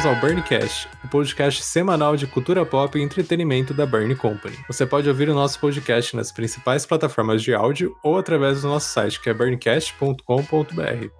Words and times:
bem-vindos 0.00 0.06
ao 0.06 0.16
Burncast, 0.16 0.88
o 1.04 1.08
podcast 1.08 1.62
semanal 1.62 2.16
de 2.16 2.26
cultura 2.26 2.64
pop 2.64 2.98
e 2.98 3.02
entretenimento 3.02 3.74
da 3.74 3.84
Burn 3.84 4.14
Company. 4.14 4.56
Você 4.66 4.86
pode 4.86 5.08
ouvir 5.08 5.28
o 5.28 5.34
nosso 5.34 5.58
podcast 5.58 6.16
nas 6.16 6.32
principais 6.32 6.86
plataformas 6.86 7.42
de 7.42 7.52
áudio 7.52 7.94
ou 8.02 8.18
através 8.18 8.62
do 8.62 8.68
nosso 8.68 8.88
site, 8.88 9.20
que 9.20 9.28
é 9.28 9.34
burncast.com.br. 9.34 11.10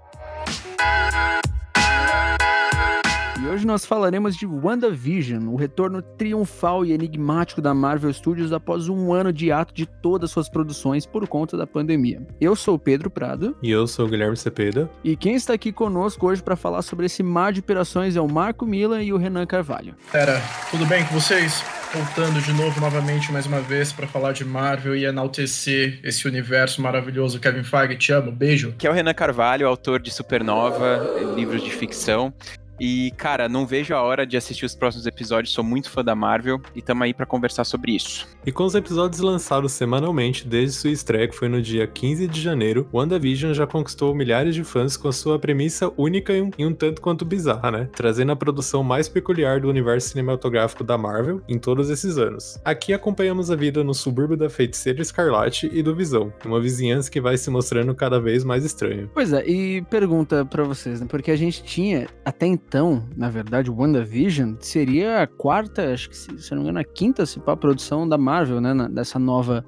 hoje 3.60 3.66
nós 3.66 3.84
falaremos 3.84 4.36
de 4.36 4.46
WandaVision, 4.46 5.48
o 5.48 5.54
retorno 5.54 6.00
triunfal 6.00 6.82
e 6.82 6.92
enigmático 6.92 7.60
da 7.60 7.74
Marvel 7.74 8.10
Studios 8.10 8.54
após 8.54 8.88
um 8.88 9.12
ano 9.12 9.30
de 9.30 9.52
ato 9.52 9.74
de 9.74 9.84
todas 9.84 10.30
suas 10.30 10.48
produções 10.48 11.04
por 11.04 11.28
conta 11.28 11.58
da 11.58 11.66
pandemia. 11.66 12.26
Eu 12.40 12.56
sou 12.56 12.76
o 12.76 12.78
Pedro 12.78 13.10
Prado. 13.10 13.54
E 13.62 13.70
eu 13.70 13.86
sou 13.86 14.06
o 14.06 14.08
Guilherme 14.08 14.34
Cepeda. 14.34 14.90
E 15.04 15.14
quem 15.14 15.34
está 15.34 15.52
aqui 15.52 15.72
conosco 15.72 16.26
hoje 16.26 16.42
para 16.42 16.56
falar 16.56 16.80
sobre 16.80 17.04
esse 17.04 17.22
mar 17.22 17.52
de 17.52 17.60
operações 17.60 18.16
é 18.16 18.20
o 18.20 18.26
Marco 18.26 18.64
Mila 18.64 19.02
e 19.02 19.12
o 19.12 19.18
Renan 19.18 19.44
Carvalho. 19.44 19.94
Pera, 20.10 20.40
tudo 20.70 20.86
bem 20.86 21.04
com 21.04 21.12
vocês? 21.12 21.62
Voltando 21.92 22.40
de 22.40 22.52
novo, 22.52 22.80
novamente, 22.80 23.30
mais 23.30 23.46
uma 23.46 23.60
vez, 23.60 23.92
para 23.92 24.06
falar 24.06 24.32
de 24.32 24.44
Marvel 24.44 24.96
e 24.96 25.04
enaltecer 25.04 26.00
esse 26.02 26.26
universo 26.26 26.80
maravilhoso. 26.80 27.38
Kevin 27.38 27.64
Feige, 27.64 27.96
te 27.96 28.12
amo, 28.12 28.32
beijo. 28.32 28.74
Que 28.78 28.86
é 28.86 28.90
o 28.90 28.92
Renan 28.92 29.12
Carvalho, 29.12 29.66
autor 29.66 30.00
de 30.00 30.10
Supernova, 30.10 31.34
livros 31.34 31.62
de 31.62 31.70
ficção. 31.70 32.32
E, 32.80 33.10
cara, 33.18 33.46
não 33.46 33.66
vejo 33.66 33.94
a 33.94 34.00
hora 34.00 34.26
de 34.26 34.38
assistir 34.38 34.64
os 34.64 34.74
próximos 34.74 35.06
episódios, 35.06 35.52
sou 35.52 35.62
muito 35.62 35.90
fã 35.90 36.02
da 36.02 36.14
Marvel 36.14 36.58
e 36.74 36.78
estamos 36.78 37.02
aí 37.02 37.12
para 37.12 37.26
conversar 37.26 37.64
sobre 37.64 37.94
isso. 37.94 38.26
E 38.46 38.50
com 38.50 38.64
os 38.64 38.74
episódios 38.74 39.20
lançados 39.20 39.72
semanalmente 39.72 40.48
desde 40.48 40.76
sua 40.76 40.90
estreia, 40.90 41.28
que 41.28 41.36
foi 41.36 41.48
no 41.48 41.60
dia 41.60 41.86
15 41.86 42.26
de 42.26 42.40
janeiro, 42.40 42.88
WandaVision 42.90 43.52
já 43.52 43.66
conquistou 43.66 44.14
milhares 44.14 44.54
de 44.54 44.64
fãs 44.64 44.96
com 44.96 45.08
a 45.08 45.12
sua 45.12 45.38
premissa 45.38 45.92
única 45.94 46.32
e 46.32 46.40
um, 46.40 46.50
e 46.56 46.64
um 46.64 46.72
tanto 46.72 47.02
quanto 47.02 47.22
bizarra, 47.22 47.70
né? 47.70 47.88
Trazendo 47.92 48.32
a 48.32 48.36
produção 48.36 48.82
mais 48.82 49.10
peculiar 49.10 49.60
do 49.60 49.68
universo 49.68 50.08
cinematográfico 50.08 50.82
da 50.82 50.96
Marvel 50.96 51.42
em 51.46 51.58
todos 51.58 51.90
esses 51.90 52.16
anos. 52.16 52.58
Aqui 52.64 52.94
acompanhamos 52.94 53.50
a 53.50 53.56
vida 53.56 53.84
no 53.84 53.92
subúrbio 53.92 54.38
da 54.38 54.48
feiticeira 54.48 55.02
Escarlate 55.02 55.68
e 55.70 55.82
do 55.82 55.94
Visão, 55.94 56.32
uma 56.46 56.60
vizinhança 56.60 57.10
que 57.10 57.20
vai 57.20 57.36
se 57.36 57.50
mostrando 57.50 57.94
cada 57.94 58.18
vez 58.18 58.42
mais 58.42 58.64
estranha. 58.64 59.10
Pois 59.12 59.34
é, 59.34 59.46
e 59.46 59.82
pergunta 59.82 60.46
para 60.46 60.64
vocês, 60.64 61.02
né? 61.02 61.06
Porque 61.06 61.30
a 61.30 61.36
gente 61.36 61.62
tinha 61.62 62.08
até 62.24 62.46
então 62.46 62.69
então, 62.70 63.02
na 63.16 63.28
verdade, 63.28 63.68
o 63.68 63.74
WandaVision 63.74 64.54
seria 64.60 65.22
a 65.22 65.26
quarta, 65.26 65.92
acho 65.92 66.08
que 66.08 66.16
se, 66.16 66.38
se 66.38 66.50
não 66.52 66.58
me 66.58 66.68
engano, 66.68 66.78
a 66.78 66.84
quinta 66.84 67.26
se 67.26 67.42
a 67.44 67.56
produção 67.56 68.08
da 68.08 68.16
Marvel, 68.16 68.60
né? 68.60 68.72
dessa 68.88 69.18
nova, 69.18 69.66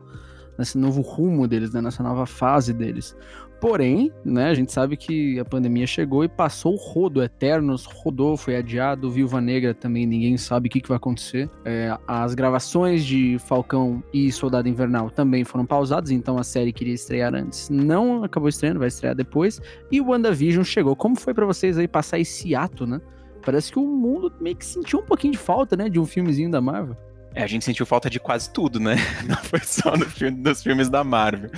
nesse 0.56 0.78
novo 0.78 1.00
rumo 1.00 1.48
deles, 1.48 1.72
né, 1.72 1.80
nessa 1.80 2.00
nova 2.00 2.26
fase 2.26 2.72
deles. 2.72 3.16
Porém, 3.62 4.10
né, 4.24 4.48
a 4.48 4.54
gente 4.54 4.72
sabe 4.72 4.96
que 4.96 5.38
a 5.38 5.44
pandemia 5.44 5.86
chegou 5.86 6.24
e 6.24 6.28
passou 6.28 6.74
o 6.74 6.76
rodo. 6.76 7.22
Eternos 7.22 7.84
rodou, 7.84 8.36
foi 8.36 8.56
adiado. 8.56 9.08
Viúva 9.08 9.40
Negra 9.40 9.72
também, 9.72 10.04
ninguém 10.04 10.36
sabe 10.36 10.66
o 10.66 10.70
que, 10.70 10.80
que 10.80 10.88
vai 10.88 10.96
acontecer. 10.96 11.48
É, 11.64 11.96
as 12.08 12.34
gravações 12.34 13.04
de 13.04 13.38
Falcão 13.38 14.02
e 14.12 14.32
Soldado 14.32 14.68
Invernal 14.68 15.10
também 15.10 15.44
foram 15.44 15.64
pausadas, 15.64 16.10
então 16.10 16.38
a 16.38 16.42
série 16.42 16.72
queria 16.72 16.94
estrear 16.94 17.36
antes. 17.36 17.70
Não 17.70 18.24
acabou 18.24 18.48
estreando, 18.48 18.80
vai 18.80 18.88
estrear 18.88 19.14
depois. 19.14 19.60
E 19.92 20.00
o 20.00 20.08
WandaVision 20.08 20.64
chegou. 20.64 20.96
Como 20.96 21.14
foi 21.14 21.32
para 21.32 21.46
vocês 21.46 21.78
aí 21.78 21.86
passar 21.86 22.18
esse 22.18 22.56
ato, 22.56 22.84
né? 22.84 23.00
Parece 23.46 23.70
que 23.70 23.78
o 23.78 23.86
mundo 23.86 24.32
meio 24.40 24.56
que 24.56 24.66
sentiu 24.66 24.98
um 24.98 25.04
pouquinho 25.04 25.34
de 25.34 25.38
falta, 25.38 25.76
né, 25.76 25.88
de 25.88 26.00
um 26.00 26.04
filmezinho 26.04 26.50
da 26.50 26.60
Marvel. 26.60 26.96
É, 27.34 27.42
a 27.42 27.46
gente 27.46 27.64
sentiu 27.64 27.86
falta 27.86 28.10
de 28.10 28.20
quase 28.20 28.52
tudo, 28.52 28.78
né? 28.78 28.96
Não 29.26 29.36
foi 29.36 29.60
só 29.60 29.96
no 29.96 30.04
filme, 30.04 30.38
nos 30.38 30.62
filmes 30.62 30.88
da 30.88 31.02
Marvel. 31.02 31.50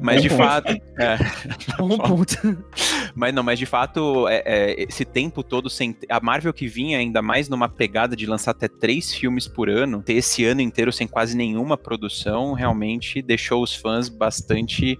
Mas 0.00 0.22
de 0.22 0.28
ponto. 0.28 0.38
fato. 0.38 0.72
É, 0.98 1.18
um 1.82 1.96
ponto. 1.96 2.64
Mas 3.14 3.34
não, 3.34 3.42
mas 3.42 3.58
de 3.58 3.66
fato, 3.66 4.28
é, 4.28 4.42
é, 4.44 4.82
esse 4.82 5.04
tempo 5.04 5.42
todo 5.42 5.70
sem. 5.70 5.96
A 6.08 6.20
Marvel 6.20 6.52
que 6.52 6.66
vinha 6.66 6.98
ainda 6.98 7.22
mais 7.22 7.48
numa 7.48 7.68
pegada 7.68 8.14
de 8.14 8.26
lançar 8.26 8.50
até 8.50 8.68
três 8.68 9.12
filmes 9.12 9.48
por 9.48 9.70
ano, 9.70 10.02
ter 10.02 10.14
esse 10.14 10.44
ano 10.44 10.60
inteiro 10.60 10.92
sem 10.92 11.06
quase 11.06 11.36
nenhuma 11.36 11.76
produção, 11.76 12.52
realmente 12.52 13.22
deixou 13.22 13.62
os 13.62 13.74
fãs 13.74 14.08
bastante 14.08 14.98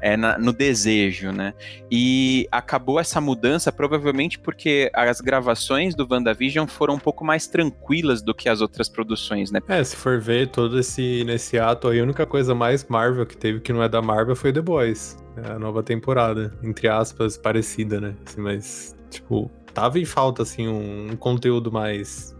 é, 0.00 0.16
na, 0.16 0.38
no 0.38 0.52
desejo, 0.52 1.32
né? 1.32 1.54
E 1.90 2.48
acabou 2.50 2.98
essa 2.98 3.20
mudança 3.20 3.70
provavelmente 3.72 4.38
porque 4.38 4.90
as 4.94 5.20
gravações 5.20 5.94
do 5.94 6.06
WandaVision 6.10 6.66
foram 6.66 6.94
um 6.94 6.98
pouco 6.98 7.24
mais 7.24 7.46
tranquilas 7.46 8.22
do 8.22 8.34
que 8.34 8.48
as 8.48 8.60
outras 8.60 8.88
produções, 8.88 9.50
né? 9.50 9.60
É, 9.68 9.82
se 9.82 9.96
for 9.96 10.20
ver 10.20 10.48
todo 10.48 10.78
esse 10.78 11.24
nesse 11.24 11.58
ato 11.58 11.88
aí, 11.88 12.00
a 12.00 12.02
única 12.02 12.26
coisa 12.26 12.54
mais 12.54 12.84
Marvel 12.84 13.26
que 13.26 13.36
teve 13.36 13.60
que 13.60 13.72
não 13.72 13.82
é 13.82 13.88
da 13.88 14.02
Marvel 14.02 14.36
foi 14.36 14.52
The 14.52 14.60
Boys. 14.60 15.16
É 15.36 15.52
a 15.52 15.58
nova 15.58 15.82
temporada, 15.82 16.52
entre 16.62 16.88
aspas, 16.88 17.36
parecida, 17.36 18.00
né? 18.00 18.14
Assim, 18.26 18.40
mas, 18.40 18.96
tipo, 19.10 19.50
tava 19.72 19.98
em 19.98 20.04
falta, 20.04 20.42
assim, 20.42 20.68
um, 20.68 21.12
um 21.12 21.16
conteúdo 21.16 21.70
mais 21.70 22.36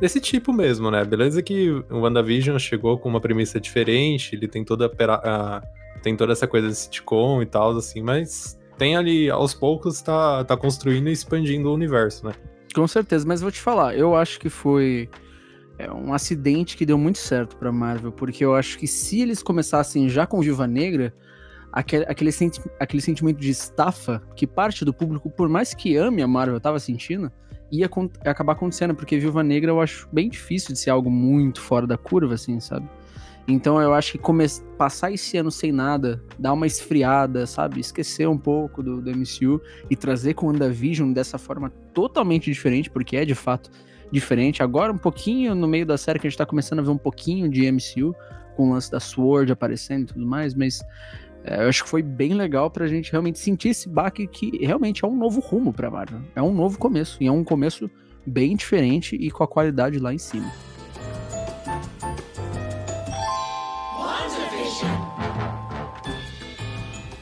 desse 0.00 0.20
tipo 0.20 0.52
mesmo, 0.52 0.90
né? 0.90 1.04
Beleza 1.04 1.42
que 1.42 1.70
o 1.70 2.00
WandaVision 2.00 2.58
chegou 2.58 2.98
com 2.98 3.08
uma 3.08 3.20
premissa 3.20 3.60
diferente, 3.60 4.34
ele 4.34 4.48
tem 4.48 4.64
toda 4.64 4.86
a 4.86 5.62
tem 6.02 6.16
toda 6.16 6.32
essa 6.32 6.46
coisa 6.46 6.68
de 6.68 6.74
sitcom 6.74 7.42
e 7.42 7.46
tal, 7.46 7.76
assim, 7.76 8.02
mas 8.02 8.58
tem 8.78 8.96
ali, 8.96 9.30
aos 9.30 9.54
poucos, 9.54 10.00
tá, 10.00 10.44
tá 10.44 10.56
construindo 10.56 11.08
e 11.08 11.12
expandindo 11.12 11.68
o 11.68 11.74
universo, 11.74 12.26
né? 12.26 12.32
Com 12.74 12.86
certeza, 12.86 13.26
mas 13.26 13.40
vou 13.40 13.50
te 13.50 13.60
falar, 13.60 13.96
eu 13.96 14.14
acho 14.16 14.38
que 14.38 14.48
foi 14.48 15.08
é, 15.78 15.90
um 15.92 16.14
acidente 16.14 16.76
que 16.76 16.86
deu 16.86 16.96
muito 16.96 17.18
certo 17.18 17.56
pra 17.56 17.72
Marvel, 17.72 18.12
porque 18.12 18.44
eu 18.44 18.54
acho 18.54 18.78
que 18.78 18.86
se 18.86 19.20
eles 19.20 19.42
começassem 19.42 20.08
já 20.08 20.26
com 20.26 20.40
Viva 20.40 20.66
Negra, 20.66 21.12
aquele, 21.72 22.04
aquele, 22.04 22.32
senti 22.32 22.60
aquele 22.78 23.02
sentimento 23.02 23.38
de 23.38 23.50
estafa 23.50 24.22
que 24.34 24.46
parte 24.46 24.84
do 24.84 24.92
público, 24.94 25.30
por 25.30 25.48
mais 25.48 25.74
que 25.74 25.96
ame 25.96 26.22
a 26.22 26.28
Marvel, 26.28 26.60
tava 26.60 26.78
sentindo, 26.78 27.30
ia 27.70 27.88
acabar 28.24 28.52
acontecendo, 28.52 28.94
porque 28.94 29.18
Viúva 29.18 29.42
Negra 29.42 29.70
eu 29.70 29.80
acho 29.80 30.08
bem 30.12 30.28
difícil 30.28 30.72
de 30.72 30.78
ser 30.78 30.90
algo 30.90 31.10
muito 31.10 31.60
fora 31.60 31.86
da 31.86 31.96
curva, 31.96 32.34
assim, 32.34 32.58
sabe? 32.58 32.88
Então 33.50 33.80
eu 33.80 33.92
acho 33.92 34.12
que 34.12 34.18
passar 34.78 35.12
esse 35.12 35.36
ano 35.36 35.50
sem 35.50 35.72
nada, 35.72 36.22
dar 36.38 36.52
uma 36.52 36.66
esfriada, 36.66 37.46
sabe? 37.46 37.80
Esquecer 37.80 38.28
um 38.28 38.38
pouco 38.38 38.82
do, 38.82 39.00
do 39.00 39.10
MCU 39.10 39.60
e 39.88 39.96
trazer 39.96 40.34
com 40.34 40.46
o 40.46 40.48
WandaVision 40.50 41.12
dessa 41.12 41.38
forma 41.38 41.70
totalmente 41.92 42.44
diferente, 42.44 42.90
porque 42.90 43.16
é 43.16 43.24
de 43.24 43.34
fato 43.34 43.70
diferente. 44.12 44.62
Agora, 44.62 44.92
um 44.92 44.98
pouquinho 44.98 45.54
no 45.54 45.66
meio 45.66 45.86
da 45.86 45.98
série 45.98 46.18
que 46.18 46.26
a 46.26 46.30
gente 46.30 46.38
tá 46.38 46.46
começando 46.46 46.80
a 46.80 46.82
ver 46.82 46.90
um 46.90 46.98
pouquinho 46.98 47.48
de 47.48 47.70
MCU, 47.70 48.14
com 48.56 48.68
o 48.68 48.72
lance 48.72 48.90
da 48.90 49.00
Sword 49.00 49.50
aparecendo 49.52 50.02
e 50.02 50.06
tudo 50.06 50.26
mais, 50.26 50.54
mas 50.54 50.80
é, 51.44 51.64
eu 51.64 51.68
acho 51.68 51.84
que 51.84 51.90
foi 51.90 52.02
bem 52.02 52.34
legal 52.34 52.70
pra 52.70 52.86
gente 52.86 53.10
realmente 53.10 53.38
sentir 53.38 53.70
esse 53.70 53.88
baque 53.88 54.26
que 54.26 54.64
realmente 54.64 55.04
é 55.04 55.08
um 55.08 55.16
novo 55.16 55.40
rumo 55.40 55.72
pra 55.72 55.90
Marvel. 55.90 56.20
É 56.34 56.42
um 56.42 56.52
novo 56.52 56.78
começo, 56.78 57.16
e 57.20 57.26
é 57.26 57.32
um 57.32 57.44
começo 57.44 57.90
bem 58.26 58.54
diferente 58.54 59.16
e 59.16 59.30
com 59.30 59.42
a 59.42 59.48
qualidade 59.48 59.98
lá 59.98 60.12
em 60.12 60.18
cima. 60.18 60.50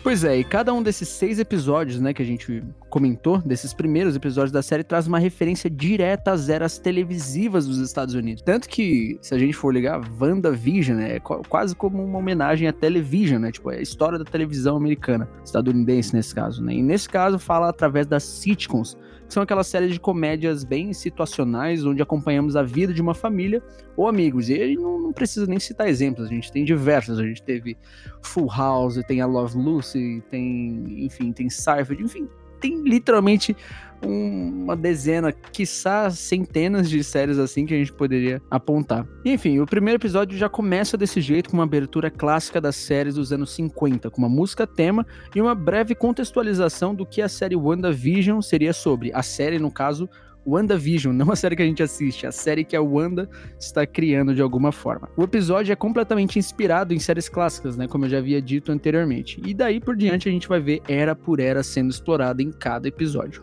Pois 0.08 0.24
é, 0.24 0.38
e 0.38 0.42
cada 0.42 0.72
um 0.72 0.82
desses 0.82 1.06
seis 1.06 1.38
episódios, 1.38 2.00
né, 2.00 2.14
que 2.14 2.22
a 2.22 2.24
gente 2.24 2.64
comentou, 2.88 3.42
desses 3.42 3.74
primeiros 3.74 4.16
episódios 4.16 4.50
da 4.50 4.62
série, 4.62 4.82
traz 4.82 5.06
uma 5.06 5.19
referência 5.19 5.69
direta 5.69 6.30
às 6.32 6.48
eras 6.48 6.78
televisivas 6.78 7.66
dos 7.66 7.76
Estados 7.76 8.14
Unidos. 8.14 8.42
Tanto 8.42 8.70
que, 8.70 9.18
se 9.20 9.34
a 9.34 9.38
gente 9.38 9.52
for 9.52 9.70
ligar, 9.70 10.00
WandaVision 10.18 10.98
é 10.98 11.20
quase 11.20 11.76
como 11.76 12.02
uma 12.02 12.20
homenagem 12.20 12.66
à 12.66 12.72
television, 12.72 13.38
né? 13.38 13.52
Tipo, 13.52 13.70
é 13.70 13.76
a 13.76 13.82
história 13.82 14.18
da 14.18 14.24
televisão 14.24 14.78
americana, 14.78 15.28
estadunidense 15.44 16.16
nesse 16.16 16.34
caso, 16.34 16.64
né? 16.64 16.72
E 16.72 16.82
nesse 16.82 17.06
caso 17.06 17.38
fala 17.38 17.68
através 17.68 18.06
das 18.06 18.22
sitcoms, 18.22 18.97
são 19.28 19.43
aquelas 19.43 19.66
séries 19.66 19.93
de 19.93 20.00
comédias 20.00 20.65
bem 20.65 20.93
situacionais, 20.93 21.84
onde 21.84 22.03
acompanhamos 22.03 22.56
a 22.56 22.62
vida 22.62 22.94
de 22.94 23.03
uma 23.03 23.15
família 23.15 23.62
ou 23.97 24.09
amigos. 24.09 24.49
E 24.49 24.75
não, 24.77 24.99
não 25.00 25.12
precisa 25.12 25.47
nem 25.47 25.61
citar 25.61 25.89
exemplos, 25.89 26.27
a 26.27 26.31
gente 26.31 26.50
tem 26.50 26.65
diversos. 26.65 27.19
A 27.19 27.22
gente 27.22 27.43
teve 27.43 27.77
Full 28.22 28.49
House, 28.49 29.00
tem 29.06 29.21
a 29.21 29.27
Love 29.27 29.56
Lucy, 29.59 30.22
tem, 30.31 31.04
enfim, 31.04 31.33
tem 31.33 31.51
Seinfeld, 31.51 32.03
enfim, 32.03 32.28
tem 32.60 32.83
literalmente 32.83 33.57
uma 34.01 34.77
dezena, 34.77 35.33
quiçá 35.33 36.09
centenas 36.10 36.89
de 36.89 37.03
séries 37.03 37.39
assim 37.39 37.66
que 37.66 37.75
a 37.75 37.77
gente 37.77 37.93
poderia 37.93 38.41
apontar. 38.51 39.07
Enfim, 39.25 39.59
o 39.59 39.66
primeiro 39.66 39.99
episódio 39.99 40.39
já 40.39 40.49
começa 40.49 40.97
desse 40.97 41.21
jeito, 41.21 41.51
com 41.51 41.57
uma 41.57 41.65
abertura 41.65 42.10
clássica 42.10 42.60
das 42.60 42.77
séries 42.77 43.16
dos 43.16 43.33
anos 43.33 43.51
50, 43.55 44.10
com 44.10 44.19
uma 44.19 44.28
música 44.28 44.66
tema 44.66 45.07
e 45.34 45.41
uma 45.41 45.55
breve 45.55 45.95
contextualização 45.95 46.95
do 46.95 47.05
que 47.05 47.21
a 47.21 47.28
série 47.28 47.57
WandaVision 47.57 48.41
seria 48.41 48.72
sobre. 48.72 49.13
A 49.13 49.22
série, 49.22 49.59
no 49.59 49.71
caso, 49.71 50.09
WandaVision, 50.48 51.15
não 51.15 51.30
a 51.30 51.36
série 51.36 51.56
que 51.56 51.62
a 51.62 51.66
gente 51.66 51.83
assiste, 51.83 52.27
a 52.27 52.33
série 52.33 52.65
que 52.65 52.77
a 52.77 52.83
Wanda 52.83 53.28
está 53.59 53.86
criando 53.86 54.34
de 54.34 54.41
alguma 54.41 54.72
forma. 54.72 55.09
O 55.16 55.22
episódio 55.22 55.72
é 55.72 55.77
completamente 55.77 56.39
inspirado 56.39 56.95
em 56.95 56.98
séries 56.98 57.28
clássicas, 57.28 57.77
né, 57.77 57.86
como 57.86 58.06
eu 58.06 58.09
já 58.09 58.18
havia 58.18 58.41
dito 58.41 58.72
anteriormente. 58.72 59.41
E 59.45 59.53
daí 59.53 59.80
por 59.80 59.97
diante 59.97 60.28
a 60.28 60.33
gente 60.33 60.48
vai 60.48 60.60
ver 60.60 60.83
era 60.89 61.15
por 61.15 61.41
era 61.41 61.62
sendo 61.62 61.91
explorada 61.91 62.42
em 62.42 62.50
cada 62.50 62.89
episódio. 62.89 63.42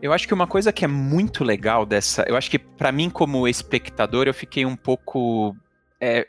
Eu 0.00 0.12
acho 0.12 0.26
que 0.26 0.34
uma 0.34 0.46
coisa 0.46 0.72
que 0.72 0.84
é 0.84 0.88
muito 0.88 1.44
legal 1.44 1.84
dessa, 1.84 2.24
eu 2.26 2.36
acho 2.36 2.50
que 2.50 2.58
para 2.58 2.90
mim 2.90 3.10
como 3.10 3.46
espectador 3.46 4.26
eu 4.26 4.34
fiquei 4.34 4.64
um 4.64 4.76
pouco 4.76 5.54
é, 6.00 6.26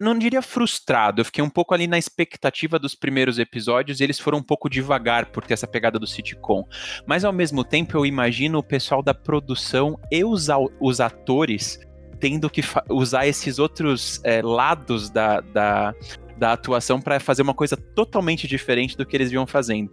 não 0.00 0.18
diria 0.18 0.42
frustrado, 0.42 1.20
eu 1.20 1.24
fiquei 1.24 1.42
um 1.42 1.50
pouco 1.50 1.74
ali 1.74 1.86
na 1.86 1.98
expectativa 1.98 2.78
dos 2.78 2.94
primeiros 2.94 3.38
episódios 3.38 4.00
e 4.00 4.04
eles 4.04 4.18
foram 4.18 4.38
um 4.38 4.42
pouco 4.42 4.68
devagar 4.68 5.26
por 5.26 5.44
ter 5.44 5.54
essa 5.54 5.66
pegada 5.66 5.98
do 5.98 6.06
sitcom. 6.06 6.64
Mas 7.06 7.24
ao 7.24 7.32
mesmo 7.32 7.64
tempo 7.64 7.96
eu 7.96 8.04
imagino 8.04 8.58
o 8.58 8.62
pessoal 8.62 9.02
da 9.02 9.14
produção 9.14 9.98
e 10.10 10.24
os, 10.24 10.48
os 10.80 11.00
atores 11.00 11.78
tendo 12.18 12.48
que 12.48 12.62
usar 12.88 13.26
esses 13.26 13.58
outros 13.58 14.20
é, 14.22 14.40
lados 14.42 15.10
da, 15.10 15.40
da, 15.40 15.92
da 16.38 16.52
atuação 16.52 17.00
para 17.00 17.18
fazer 17.18 17.42
uma 17.42 17.54
coisa 17.54 17.76
totalmente 17.76 18.46
diferente 18.46 18.96
do 18.96 19.04
que 19.04 19.16
eles 19.16 19.30
vinham 19.30 19.46
fazendo. 19.46 19.90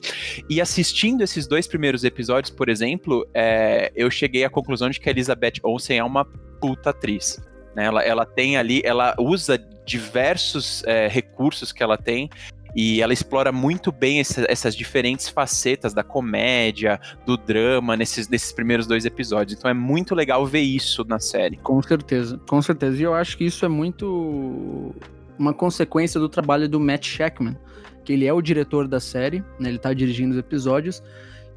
E 0.47 0.61
assistindo 0.61 1.23
esses 1.23 1.47
dois 1.47 1.67
primeiros 1.67 2.03
episódios, 2.03 2.51
por 2.51 2.69
exemplo, 2.69 3.27
é, 3.33 3.91
eu 3.95 4.11
cheguei 4.11 4.43
à 4.43 4.49
conclusão 4.49 4.89
de 4.89 4.99
que 4.99 5.09
a 5.09 5.11
Elizabeth 5.11 5.53
Olsen 5.63 5.97
é 5.97 6.03
uma 6.03 6.23
puta 6.61 6.91
atriz. 6.91 7.39
Né? 7.75 7.85
Ela, 7.85 8.03
ela 8.03 8.25
tem 8.25 8.57
ali, 8.57 8.81
ela 8.83 9.15
usa 9.19 9.57
diversos 9.85 10.83
é, 10.85 11.07
recursos 11.07 11.71
que 11.71 11.81
ela 11.81 11.97
tem 11.97 12.29
e 12.75 13.01
ela 13.01 13.13
explora 13.13 13.51
muito 13.51 13.91
bem 13.91 14.19
essa, 14.19 14.45
essas 14.47 14.75
diferentes 14.75 15.27
facetas 15.27 15.93
da 15.93 16.03
comédia, 16.03 16.99
do 17.25 17.35
drama 17.35 17.97
nesses, 17.97 18.27
nesses 18.27 18.51
primeiros 18.51 18.85
dois 18.85 19.05
episódios. 19.05 19.57
Então 19.57 19.69
é 19.69 19.73
muito 19.73 20.13
legal 20.13 20.45
ver 20.45 20.61
isso 20.61 21.03
na 21.03 21.19
série. 21.19 21.57
Com 21.57 21.81
certeza, 21.81 22.39
com 22.47 22.61
certeza. 22.61 22.97
E 22.97 23.03
eu 23.03 23.13
acho 23.13 23.37
que 23.37 23.45
isso 23.45 23.65
é 23.65 23.67
muito 23.67 24.93
uma 25.37 25.53
consequência 25.53 26.19
do 26.19 26.29
trabalho 26.29 26.67
do 26.67 26.79
Matt 26.79 27.07
Shackman, 27.07 27.57
que 28.03 28.13
ele 28.13 28.25
é 28.25 28.33
o 28.33 28.41
diretor 28.41 28.87
da 28.87 28.99
série, 28.99 29.43
né? 29.59 29.69
ele 29.69 29.79
tá 29.79 29.93
dirigindo 29.93 30.33
os 30.33 30.37
episódios. 30.37 31.01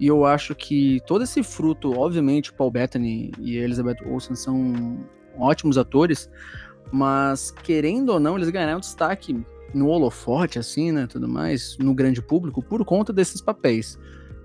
E 0.00 0.06
eu 0.06 0.24
acho 0.24 0.54
que 0.54 1.00
todo 1.06 1.22
esse 1.22 1.42
fruto, 1.42 1.96
obviamente, 1.98 2.52
Paul 2.52 2.70
Bettany 2.70 3.30
e 3.38 3.56
Elizabeth 3.56 3.98
Olsen 4.06 4.34
são 4.34 4.98
ótimos 5.38 5.78
atores, 5.78 6.30
mas 6.90 7.50
querendo 7.50 8.10
ou 8.10 8.20
não, 8.20 8.36
eles 8.36 8.50
ganharam 8.50 8.80
destaque 8.80 9.44
no 9.74 9.88
holofote, 9.88 10.58
assim, 10.58 10.92
né, 10.92 11.06
tudo 11.06 11.26
mais, 11.26 11.76
no 11.78 11.94
grande 11.94 12.20
público, 12.20 12.62
por 12.62 12.84
conta 12.84 13.12
desses 13.12 13.40
papéis. 13.40 13.98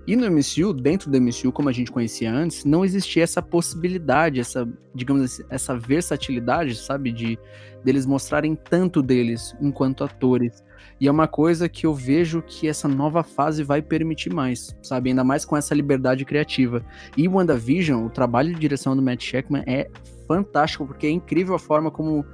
E 0.08 0.16
no 0.16 0.24
MCU, 0.26 0.72
dentro 0.72 1.10
do 1.10 1.20
MCU, 1.20 1.52
como 1.52 1.68
a 1.68 1.72
gente 1.72 1.92
conhecia 1.92 2.32
antes, 2.32 2.64
não 2.64 2.82
existia 2.82 3.22
essa 3.22 3.42
possibilidade, 3.42 4.40
essa, 4.40 4.66
digamos 4.94 5.22
assim, 5.22 5.42
essa 5.50 5.76
versatilidade, 5.76 6.76
sabe, 6.76 7.12
de 7.12 7.38
deles 7.84 8.06
mostrarem 8.06 8.56
tanto 8.56 9.02
deles 9.02 9.54
enquanto 9.60 10.02
atores. 10.02 10.64
E 10.98 11.06
é 11.06 11.10
uma 11.10 11.28
coisa 11.28 11.68
que 11.68 11.84
eu 11.84 11.92
vejo 11.92 12.40
que 12.40 12.66
essa 12.66 12.88
nova 12.88 13.22
fase 13.22 13.62
vai 13.62 13.82
permitir 13.82 14.32
mais, 14.32 14.74
sabe? 14.82 15.10
Ainda 15.10 15.22
mais 15.22 15.44
com 15.44 15.54
essa 15.58 15.74
liberdade 15.74 16.24
criativa. 16.24 16.82
E 17.14 17.28
WandaVision, 17.28 18.06
o 18.06 18.08
trabalho 18.08 18.54
de 18.54 18.58
direção 18.58 18.96
do 18.96 19.02
Matt 19.02 19.22
Sheckman 19.22 19.62
é 19.66 19.90
fantástico, 20.26 20.86
porque 20.86 21.06
é 21.06 21.10
incrível 21.10 21.54
a 21.54 21.58
forma 21.58 21.90
como, 21.90 22.24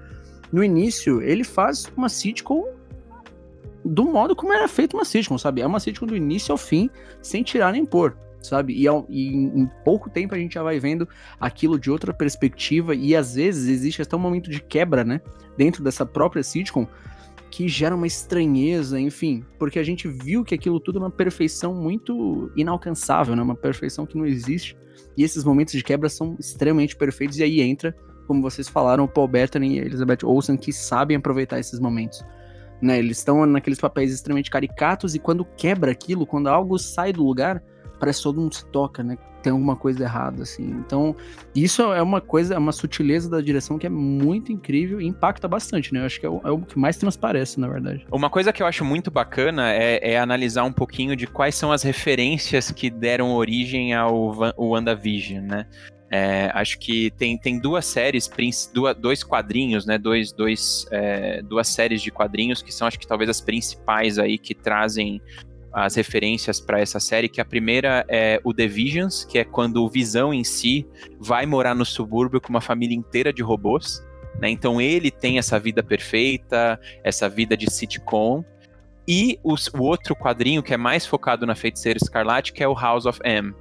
no 0.52 0.62
início, 0.62 1.20
ele 1.20 1.42
faz 1.42 1.90
uma 1.96 2.08
sitcom 2.08 2.72
do 3.84 4.04
modo 4.04 4.34
como 4.34 4.52
era 4.52 4.66
feito 4.66 4.96
uma 4.96 5.04
sitcom, 5.04 5.36
sabe? 5.36 5.60
É 5.60 5.66
uma 5.66 5.78
sitcom 5.78 6.06
do 6.06 6.16
início 6.16 6.52
ao 6.52 6.58
fim, 6.58 6.88
sem 7.20 7.42
tirar 7.42 7.72
nem 7.72 7.84
pôr, 7.84 8.16
sabe? 8.40 8.72
E, 8.72 8.86
e, 9.08 9.34
em 9.34 9.70
pouco 9.84 10.08
tempo 10.08 10.34
a 10.34 10.38
gente 10.38 10.54
já 10.54 10.62
vai 10.62 10.80
vendo 10.80 11.06
aquilo 11.38 11.78
de 11.78 11.90
outra 11.90 12.12
perspectiva 12.12 12.94
e 12.94 13.14
às 13.14 13.34
vezes 13.34 13.68
existe 13.68 14.02
até 14.02 14.16
um 14.16 14.20
momento 14.20 14.50
de 14.50 14.60
quebra, 14.60 15.04
né? 15.04 15.20
Dentro 15.56 15.82
dessa 15.82 16.06
própria 16.06 16.42
sitcom 16.42 16.86
que 17.50 17.68
gera 17.68 17.94
uma 17.94 18.06
estranheza, 18.06 18.98
enfim, 18.98 19.44
porque 19.60 19.78
a 19.78 19.84
gente 19.84 20.08
viu 20.08 20.42
que 20.42 20.56
aquilo 20.56 20.80
tudo 20.80 20.98
é 20.98 21.02
uma 21.02 21.10
perfeição 21.10 21.72
muito 21.72 22.50
inalcançável, 22.56 23.36
né? 23.36 23.42
Uma 23.42 23.54
perfeição 23.54 24.04
que 24.04 24.18
não 24.18 24.26
existe. 24.26 24.76
E 25.16 25.22
esses 25.22 25.44
momentos 25.44 25.72
de 25.72 25.84
quebra 25.84 26.08
são 26.08 26.36
extremamente 26.40 26.96
perfeitos 26.96 27.38
e 27.38 27.44
aí 27.44 27.60
entra, 27.60 27.94
como 28.26 28.42
vocês 28.42 28.68
falaram, 28.68 29.04
o 29.04 29.08
Paul 29.08 29.28
Bettany 29.28 29.76
e 29.76 29.80
a 29.80 29.84
Elizabeth 29.84 30.24
Olsen 30.24 30.56
que 30.56 30.72
sabem 30.72 31.16
aproveitar 31.16 31.60
esses 31.60 31.78
momentos. 31.78 32.24
Né, 32.84 32.98
eles 32.98 33.16
estão 33.16 33.46
naqueles 33.46 33.80
papéis 33.80 34.12
extremamente 34.12 34.50
caricatos 34.50 35.14
e 35.14 35.18
quando 35.18 35.42
quebra 35.56 35.90
aquilo, 35.90 36.26
quando 36.26 36.48
algo 36.48 36.78
sai 36.78 37.14
do 37.14 37.24
lugar, 37.24 37.62
parece 37.98 38.18
que 38.18 38.24
todo 38.24 38.42
mundo 38.42 38.54
se 38.54 38.66
toca, 38.66 39.02
né? 39.02 39.16
Tem 39.42 39.50
alguma 39.50 39.74
coisa 39.74 40.02
errada, 40.02 40.42
assim. 40.42 40.64
Então, 40.64 41.16
isso 41.54 41.80
é 41.80 42.02
uma 42.02 42.20
coisa, 42.20 42.54
é 42.54 42.58
uma 42.58 42.72
sutileza 42.72 43.30
da 43.30 43.40
direção 43.40 43.78
que 43.78 43.86
é 43.86 43.90
muito 43.90 44.52
incrível 44.52 45.00
e 45.00 45.06
impacta 45.06 45.48
bastante, 45.48 45.94
né? 45.94 46.00
Eu 46.00 46.04
acho 46.04 46.20
que 46.20 46.26
é 46.26 46.28
o, 46.28 46.42
é 46.44 46.50
o, 46.50 46.58
que 46.58 46.78
mais 46.78 46.98
transparece, 46.98 47.58
na 47.58 47.68
verdade. 47.68 48.06
Uma 48.12 48.28
coisa 48.28 48.52
que 48.52 48.62
eu 48.62 48.66
acho 48.66 48.84
muito 48.84 49.10
bacana 49.10 49.72
é, 49.72 50.12
é 50.12 50.18
analisar 50.18 50.64
um 50.64 50.72
pouquinho 50.72 51.16
de 51.16 51.26
quais 51.26 51.54
são 51.54 51.72
as 51.72 51.82
referências 51.82 52.70
que 52.70 52.90
deram 52.90 53.32
origem 53.32 53.94
ao 53.94 54.34
WandaVision, 54.58 55.42
né? 55.42 55.66
É, 56.16 56.48
acho 56.54 56.78
que 56.78 57.10
tem, 57.18 57.36
tem 57.36 57.58
duas 57.58 57.84
séries, 57.84 58.30
dois 59.00 59.24
quadrinhos, 59.24 59.84
né? 59.84 59.98
Dois, 59.98 60.30
dois, 60.30 60.86
é, 60.92 61.42
duas 61.42 61.66
séries 61.66 62.00
de 62.00 62.12
quadrinhos 62.12 62.62
que 62.62 62.72
são, 62.72 62.86
acho 62.86 63.00
que 63.00 63.06
talvez 63.06 63.28
as 63.28 63.40
principais 63.40 64.16
aí 64.16 64.38
que 64.38 64.54
trazem 64.54 65.20
as 65.72 65.96
referências 65.96 66.60
para 66.60 66.78
essa 66.78 67.00
série, 67.00 67.28
que 67.28 67.40
a 67.40 67.44
primeira 67.44 68.04
é 68.06 68.40
o 68.44 68.54
The 68.54 68.68
Visions, 68.68 69.24
que 69.24 69.40
é 69.40 69.44
quando 69.44 69.82
o 69.82 69.88
Visão 69.88 70.32
em 70.32 70.44
si 70.44 70.86
vai 71.18 71.46
morar 71.46 71.74
no 71.74 71.84
subúrbio 71.84 72.40
com 72.40 72.50
uma 72.50 72.60
família 72.60 72.96
inteira 72.96 73.32
de 73.32 73.42
robôs. 73.42 74.00
Né? 74.40 74.50
Então 74.50 74.80
ele 74.80 75.10
tem 75.10 75.38
essa 75.38 75.58
vida 75.58 75.82
perfeita, 75.82 76.78
essa 77.02 77.28
vida 77.28 77.56
de 77.56 77.68
sitcom. 77.68 78.44
E 79.06 79.40
os, 79.42 79.66
o 79.66 79.82
outro 79.82 80.14
quadrinho 80.14 80.62
que 80.62 80.72
é 80.72 80.76
mais 80.76 81.04
focado 81.04 81.44
na 81.44 81.56
feiticeira 81.56 81.98
escarlate, 82.00 82.52
que 82.52 82.62
é 82.62 82.68
o 82.68 82.72
House 82.72 83.04
of 83.04 83.18
M, 83.24 83.52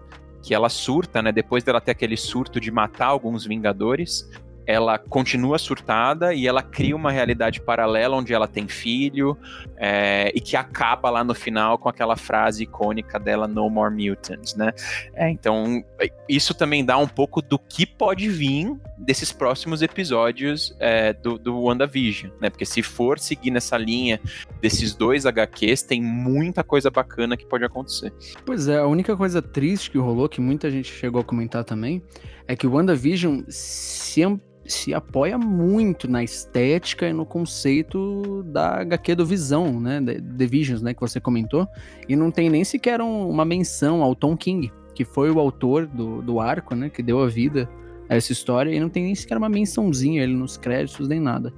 que 0.44 0.54
ela 0.54 0.68
surta, 0.68 1.22
né? 1.22 1.32
Depois 1.32 1.64
dela 1.64 1.80
ter 1.80 1.92
aquele 1.92 2.18
surto 2.18 2.60
de 2.60 2.70
matar 2.70 3.08
alguns 3.08 3.46
Vingadores, 3.46 4.30
ela 4.66 4.98
continua 4.98 5.58
surtada 5.58 6.34
e 6.34 6.48
ela 6.48 6.62
cria 6.62 6.96
uma 6.96 7.12
realidade 7.12 7.62
paralela 7.62 8.16
onde 8.16 8.34
ela 8.34 8.48
tem 8.48 8.68
filho 8.68 9.38
é, 9.78 10.32
e 10.34 10.40
que 10.40 10.56
acaba 10.56 11.10
lá 11.10 11.24
no 11.24 11.34
final 11.34 11.78
com 11.78 11.90
aquela 11.90 12.16
frase 12.16 12.64
icônica 12.64 13.20
dela 13.20 13.48
No 13.48 13.70
More 13.70 13.94
Mutants, 13.94 14.56
né? 14.56 14.72
É, 15.14 15.30
então 15.30 15.84
isso 16.28 16.54
também 16.54 16.86
dá 16.86 16.98
um 16.98 17.08
pouco 17.08 17.42
do 17.42 17.60
que 17.60 17.86
pode 17.86 18.30
vir 18.30 18.74
desses 18.98 19.32
próximos 19.32 19.82
episódios 19.82 20.76
é, 20.80 21.14
do, 21.14 21.38
do 21.38 21.62
WandaVision, 21.62 22.32
né? 22.40 22.50
Porque 22.50 22.66
se 22.66 22.82
for 22.82 23.20
seguir 23.20 23.52
nessa 23.52 23.78
linha 23.78 24.20
desses 24.62 24.96
dois 24.96 25.26
HQs, 25.26 25.84
tem 25.84 26.02
muita 26.02 26.64
coisa 26.64 26.90
bacana 26.90 27.36
que 27.36 27.46
pode 27.46 27.66
acontecer. 27.66 28.14
Pois 28.46 28.68
é, 28.68 28.78
a 28.78 28.88
única 28.88 29.18
coisa 29.18 29.42
triste 29.42 29.92
que 29.92 29.98
rolou, 29.98 30.30
que 30.30 30.40
muita 30.40 30.72
gente 30.72 30.92
chegou 30.92 31.22
a 31.22 31.24
comentar 31.24 31.64
também, 31.64 32.02
é 32.48 32.56
que 32.56 32.68
o 32.68 32.74
WandaVision 32.74 33.42
se 33.48 34.22
se 34.66 34.94
apoia 34.94 35.38
muito 35.38 36.10
na 36.10 36.24
estética 36.24 37.08
e 37.08 37.14
no 37.14 37.26
conceito 37.26 38.44
da 38.44 38.82
HQ 38.82 39.16
do 39.16 39.26
Visão, 39.26 39.80
né? 39.80 40.02
The 40.02 40.46
Visions, 40.46 40.82
né? 40.82 40.94
Que 40.94 41.02
você 41.02 41.20
comentou. 41.20 41.68
E 42.08 42.16
não 42.16 42.32
tem 42.32 42.50
nem 42.50 42.64
sequer 42.64 43.02
um, 43.02 43.30
uma 43.30 43.44
menção 43.44 44.02
ao 44.02 44.16
Tom 44.16 44.38
King, 44.38 44.72
que 44.96 45.04
foi 45.04 45.30
o 45.30 45.40
autor 45.40 45.86
do, 45.86 46.22
do 46.22 46.40
arco, 46.40 46.76
né? 46.76 46.90
Que 46.90 47.04
deu 47.04 47.22
a 47.22 47.28
vida 47.28 47.70
a 48.10 48.16
essa 48.16 48.32
história. 48.32 48.74
E 48.74 48.80
não 48.80 48.90
tem 48.90 49.04
nem 49.04 49.16
sequer 49.16 49.38
uma 49.38 49.50
mençãozinha 49.50 50.24
ele 50.24 50.34
nos 50.34 50.56
créditos 50.58 51.08
nem 51.08 51.20
nada. 51.20 51.54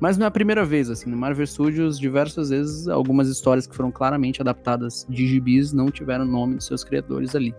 Mas 0.00 0.16
não 0.16 0.24
é 0.24 0.28
a 0.28 0.30
primeira 0.30 0.64
vez, 0.64 0.88
assim, 0.88 1.10
no 1.10 1.16
Marvel 1.16 1.46
Studios, 1.46 1.98
diversas 1.98 2.48
vezes, 2.48 2.88
algumas 2.88 3.28
histórias 3.28 3.66
que 3.66 3.76
foram 3.76 3.92
claramente 3.92 4.40
adaptadas 4.40 5.06
de 5.08 5.26
gibis 5.26 5.74
não 5.74 5.90
tiveram 5.90 6.24
nome 6.24 6.56
de 6.56 6.64
seus 6.64 6.82
criadores 6.82 7.36
ali. 7.36 7.54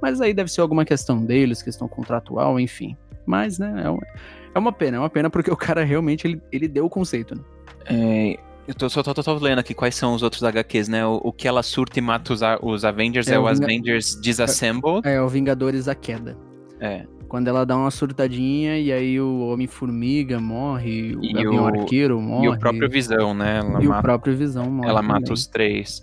Mas 0.00 0.18
aí 0.20 0.32
deve 0.32 0.50
ser 0.50 0.62
alguma 0.62 0.86
questão 0.86 1.22
deles, 1.22 1.62
questão 1.62 1.86
contratual, 1.86 2.58
enfim. 2.58 2.96
Mas, 3.26 3.58
né, 3.58 3.82
é 3.84 3.88
uma, 3.88 4.02
é 4.54 4.58
uma 4.58 4.72
pena, 4.72 4.96
é 4.96 5.00
uma 5.00 5.10
pena 5.10 5.30
porque 5.30 5.50
o 5.50 5.56
cara 5.56 5.84
realmente, 5.84 6.26
ele, 6.26 6.42
ele 6.50 6.68
deu 6.68 6.86
o 6.86 6.90
conceito, 6.90 7.34
né? 7.34 7.42
É, 7.86 8.38
eu 8.66 8.74
tô, 8.74 8.88
só 8.88 9.02
tô, 9.02 9.12
tô, 9.12 9.22
tô, 9.22 9.34
lendo 9.34 9.58
aqui 9.58 9.74
quais 9.74 9.94
são 9.94 10.14
os 10.14 10.22
outros 10.22 10.44
HQs, 10.44 10.88
né? 10.88 11.04
O, 11.04 11.20
o 11.24 11.32
que 11.32 11.48
ela 11.48 11.62
surta 11.62 11.98
e 11.98 12.02
mata 12.02 12.32
os, 12.32 12.40
os 12.62 12.84
Avengers 12.84 13.28
é, 13.28 13.34
é 13.34 13.38
o, 13.38 13.46
Avengers 13.46 14.18
Disassembled. 14.20 15.06
É, 15.06 15.14
é, 15.14 15.22
o 15.22 15.28
Vingadores 15.28 15.88
A 15.88 15.94
Queda. 15.94 16.36
É. 16.80 17.04
Quando 17.28 17.48
ela 17.48 17.64
dá 17.64 17.76
uma 17.76 17.90
surtadinha 17.90 18.78
e 18.78 18.92
aí 18.92 19.18
o 19.18 19.48
Homem-Formiga 19.48 20.38
morre, 20.38 21.16
o 21.16 21.32
Gavião 21.32 21.66
Arqueiro 21.66 22.20
morre. 22.20 22.46
E 22.46 22.48
o 22.50 22.58
próprio 22.58 22.90
Visão, 22.90 23.32
né? 23.32 23.58
Ela 23.58 23.82
e 23.82 23.86
mata, 23.86 23.98
o 23.98 24.02
próprio 24.02 24.36
Visão 24.36 24.70
morre. 24.70 24.88
Ela 24.88 25.00
também. 25.00 25.20
mata 25.20 25.32
os 25.32 25.46
três. 25.46 26.00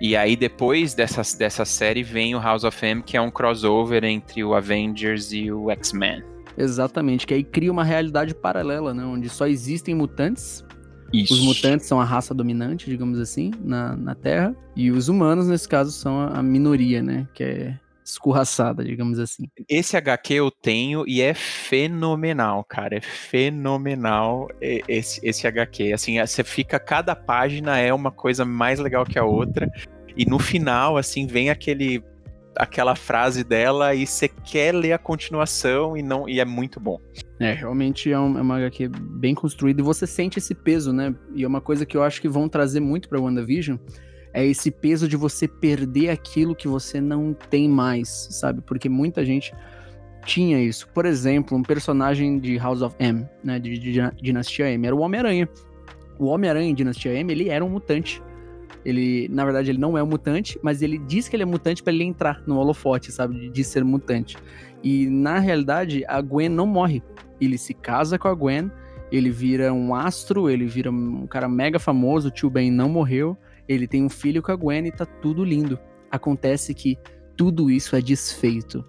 E 0.00 0.16
aí, 0.16 0.36
depois 0.36 0.94
dessa, 0.94 1.22
dessa 1.36 1.64
série, 1.64 2.02
vem 2.02 2.34
o 2.34 2.40
House 2.40 2.64
of 2.64 2.86
M, 2.86 3.02
que 3.02 3.16
é 3.16 3.20
um 3.20 3.30
crossover 3.30 4.02
entre 4.04 4.42
o 4.42 4.54
Avengers 4.54 5.32
e 5.32 5.52
o 5.52 5.70
X-Men. 5.70 6.22
Exatamente, 6.56 7.26
que 7.26 7.34
aí 7.34 7.44
cria 7.44 7.70
uma 7.70 7.84
realidade 7.84 8.34
paralela, 8.34 8.92
né? 8.92 9.04
Onde 9.04 9.28
só 9.28 9.46
existem 9.46 9.94
mutantes. 9.94 10.64
Isso. 11.12 11.34
Os 11.34 11.40
mutantes 11.40 11.86
são 11.86 12.00
a 12.00 12.04
raça 12.04 12.32
dominante, 12.32 12.88
digamos 12.88 13.18
assim, 13.18 13.50
na, 13.62 13.96
na 13.96 14.14
Terra. 14.14 14.54
E 14.76 14.90
os 14.90 15.08
humanos, 15.08 15.48
nesse 15.48 15.68
caso, 15.68 15.90
são 15.90 16.20
a, 16.20 16.38
a 16.38 16.42
minoria, 16.42 17.02
né? 17.02 17.26
Que 17.34 17.44
é 17.44 17.80
escorraçada, 18.04 18.84
digamos 18.84 19.18
assim. 19.18 19.48
Esse 19.68 19.96
HQ 19.96 20.34
eu 20.34 20.50
tenho 20.50 21.04
e 21.06 21.20
é 21.20 21.34
fenomenal, 21.34 22.64
cara. 22.64 22.96
É 22.96 23.00
fenomenal 23.00 24.48
esse, 24.60 25.20
esse 25.26 25.46
HQ. 25.46 25.92
Assim, 25.92 26.20
você 26.20 26.44
fica, 26.44 26.78
cada 26.78 27.14
página 27.14 27.78
é 27.78 27.92
uma 27.92 28.10
coisa 28.10 28.44
mais 28.44 28.78
legal 28.78 29.04
que 29.04 29.18
a 29.18 29.24
outra. 29.24 29.70
E 30.16 30.24
no 30.24 30.38
final, 30.38 30.96
assim, 30.96 31.26
vem 31.26 31.50
aquele 31.50 32.02
aquela 32.56 32.94
frase 32.94 33.44
dela 33.44 33.94
e 33.94 34.06
você 34.06 34.28
quer 34.28 34.74
ler 34.74 34.92
a 34.92 34.98
continuação 34.98 35.96
e 35.96 36.02
não 36.02 36.28
e 36.28 36.40
é 36.40 36.44
muito 36.44 36.80
bom. 36.80 37.00
É, 37.38 37.52
realmente 37.52 38.10
é, 38.10 38.18
um, 38.18 38.38
é 38.38 38.42
uma 38.42 38.56
HQ 38.56 38.88
bem 38.88 39.34
construída 39.34 39.80
e 39.80 39.84
você 39.84 40.06
sente 40.06 40.38
esse 40.38 40.54
peso, 40.54 40.92
né? 40.92 41.14
E 41.34 41.44
é 41.44 41.48
uma 41.48 41.60
coisa 41.60 41.86
que 41.86 41.96
eu 41.96 42.02
acho 42.02 42.20
que 42.20 42.28
vão 42.28 42.48
trazer 42.48 42.80
muito 42.80 43.08
pra 43.08 43.20
WandaVision, 43.20 43.78
é 44.32 44.44
esse 44.44 44.70
peso 44.70 45.08
de 45.08 45.16
você 45.16 45.48
perder 45.48 46.10
aquilo 46.10 46.54
que 46.54 46.68
você 46.68 47.00
não 47.00 47.34
tem 47.34 47.68
mais, 47.68 48.28
sabe? 48.30 48.60
Porque 48.60 48.88
muita 48.88 49.24
gente 49.24 49.52
tinha 50.24 50.60
isso. 50.62 50.88
Por 50.94 51.06
exemplo, 51.06 51.56
um 51.56 51.62
personagem 51.62 52.38
de 52.38 52.56
House 52.58 52.82
of 52.82 52.94
M, 52.98 53.28
né, 53.42 53.58
de, 53.58 53.78
de, 53.78 53.92
de 53.92 54.10
Dinastia 54.22 54.70
M, 54.70 54.86
era 54.86 54.94
o 54.94 55.00
Homem-Aranha. 55.00 55.48
O 56.18 56.26
Homem-Aranha 56.26 56.70
em 56.70 56.74
Dinastia 56.74 57.12
M, 57.14 57.32
ele 57.32 57.48
era 57.48 57.64
um 57.64 57.68
mutante. 57.68 58.22
Ele, 58.84 59.28
na 59.28 59.44
verdade, 59.44 59.70
ele 59.70 59.78
não 59.78 59.96
é 59.96 60.02
um 60.02 60.06
mutante, 60.06 60.58
mas 60.62 60.82
ele 60.82 60.98
diz 60.98 61.28
que 61.28 61.36
ele 61.36 61.42
é 61.42 61.46
mutante 61.46 61.82
para 61.82 61.92
ele 61.92 62.04
entrar 62.04 62.42
no 62.46 62.56
holofote, 62.56 63.12
sabe, 63.12 63.38
de, 63.38 63.48
de 63.50 63.64
ser 63.64 63.84
mutante. 63.84 64.36
E 64.82 65.06
na 65.06 65.38
realidade, 65.38 66.04
a 66.06 66.20
Gwen 66.20 66.48
não 66.48 66.66
morre. 66.66 67.02
Ele 67.40 67.58
se 67.58 67.74
casa 67.74 68.18
com 68.18 68.28
a 68.28 68.34
Gwen, 68.34 68.70
ele 69.12 69.30
vira 69.30 69.72
um 69.72 69.94
astro, 69.94 70.48
ele 70.48 70.66
vira 70.66 70.90
um 70.90 71.26
cara 71.26 71.48
mega 71.48 71.78
famoso, 71.78 72.28
o 72.28 72.30
tio 72.30 72.50
Ben 72.50 72.70
não 72.70 72.88
morreu, 72.88 73.36
ele 73.68 73.86
tem 73.86 74.04
um 74.04 74.08
filho 74.08 74.42
com 74.42 74.52
a 74.52 74.56
Gwen 74.56 74.86
e 74.86 74.92
tá 74.92 75.04
tudo 75.04 75.44
lindo. 75.44 75.78
Acontece 76.10 76.74
que 76.74 76.96
tudo 77.36 77.70
isso 77.70 77.96
é 77.96 78.00
desfeito 78.00 78.84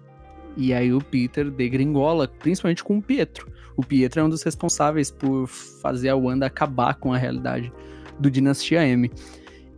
e 0.56 0.72
aí 0.72 0.92
o 0.92 1.00
Peter 1.00 1.50
degringola, 1.50 2.28
principalmente 2.28 2.84
com 2.84 2.98
o 2.98 3.02
Pietro. 3.02 3.50
O 3.76 3.82
Pietro 3.82 4.20
é 4.20 4.24
um 4.24 4.28
dos 4.28 4.42
responsáveis 4.42 5.10
por 5.10 5.46
fazer 5.46 6.10
a 6.10 6.16
Wanda 6.16 6.46
acabar 6.46 6.94
com 6.94 7.12
a 7.12 7.16
realidade 7.16 7.72
do 8.18 8.30
Dinastia 8.30 8.86
M. 8.86 9.10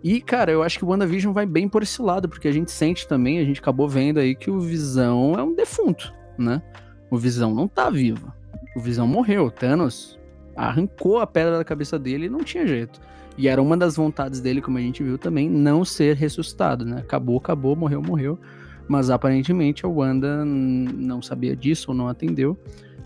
E, 0.05 0.21
cara, 0.21 0.53
eu 0.53 0.63
acho 0.63 0.79
que 0.79 0.85
o 0.85 0.89
WandaVision 0.89 1.33
vai 1.33 1.47
bem 1.47 1.67
por 1.67 1.83
esse 1.83 2.03
lado, 2.03 2.29
porque 2.29 2.47
a 2.47 2.53
gente 2.53 2.71
sente 2.71 3.09
também, 3.09 3.39
a 3.39 3.45
gente 3.45 3.59
acabou 3.59 3.89
vendo 3.89 4.21
aí 4.21 4.35
que 4.35 4.51
o 4.51 4.61
Visão 4.61 5.35
é 5.35 5.43
um 5.43 5.55
defunto, 5.55 6.13
né? 6.37 6.63
O 7.11 7.17
Visão 7.17 7.55
não 7.55 7.67
tá 7.67 7.89
vivo. 7.89 8.31
O 8.77 8.81
Visão 8.81 9.07
morreu. 9.07 9.51
Thanos 9.51 10.21
arrancou 10.55 11.21
a 11.21 11.27
pedra 11.27 11.57
da 11.57 11.65
cabeça 11.65 11.99
dele 11.99 12.27
e 12.27 12.29
não 12.29 12.41
tinha 12.41 12.67
jeito. 12.67 13.01
E 13.39 13.49
era 13.49 13.63
uma 13.63 13.79
das 13.79 13.97
vontades 13.97 14.43
dele, 14.43 14.61
como 14.61 14.77
a 14.77 14.81
gente 14.83 15.03
viu 15.03 15.17
também, 15.17 15.49
não 15.49 15.87
ser 15.87 16.17
ressuscitado, 16.17 16.85
né? 16.85 16.99
Acabou, 16.99 17.39
acabou, 17.39 17.75
morreu, 17.75 18.03
morreu. 18.03 18.39
Mas 18.87 19.09
aparentemente 19.09 19.87
a 19.87 19.89
Wanda 19.89 20.45
não 20.45 21.23
sabia 21.23 21.57
disso 21.57 21.93
ou 21.93 21.97
não 21.97 22.09
atendeu 22.09 22.59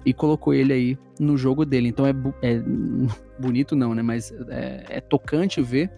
e 0.04 0.12
colocou 0.12 0.52
ele 0.52 0.72
aí 0.72 0.98
no 1.20 1.36
jogo 1.36 1.64
dele. 1.64 1.88
Então 1.88 2.04
é, 2.04 2.14
é 2.42 2.60
bonito 3.38 3.76
não, 3.76 3.94
né? 3.94 4.02
Mas 4.02 4.32
é, 4.48 4.84
é, 4.88 5.00
tocante 5.00 5.62
ver 5.62 5.92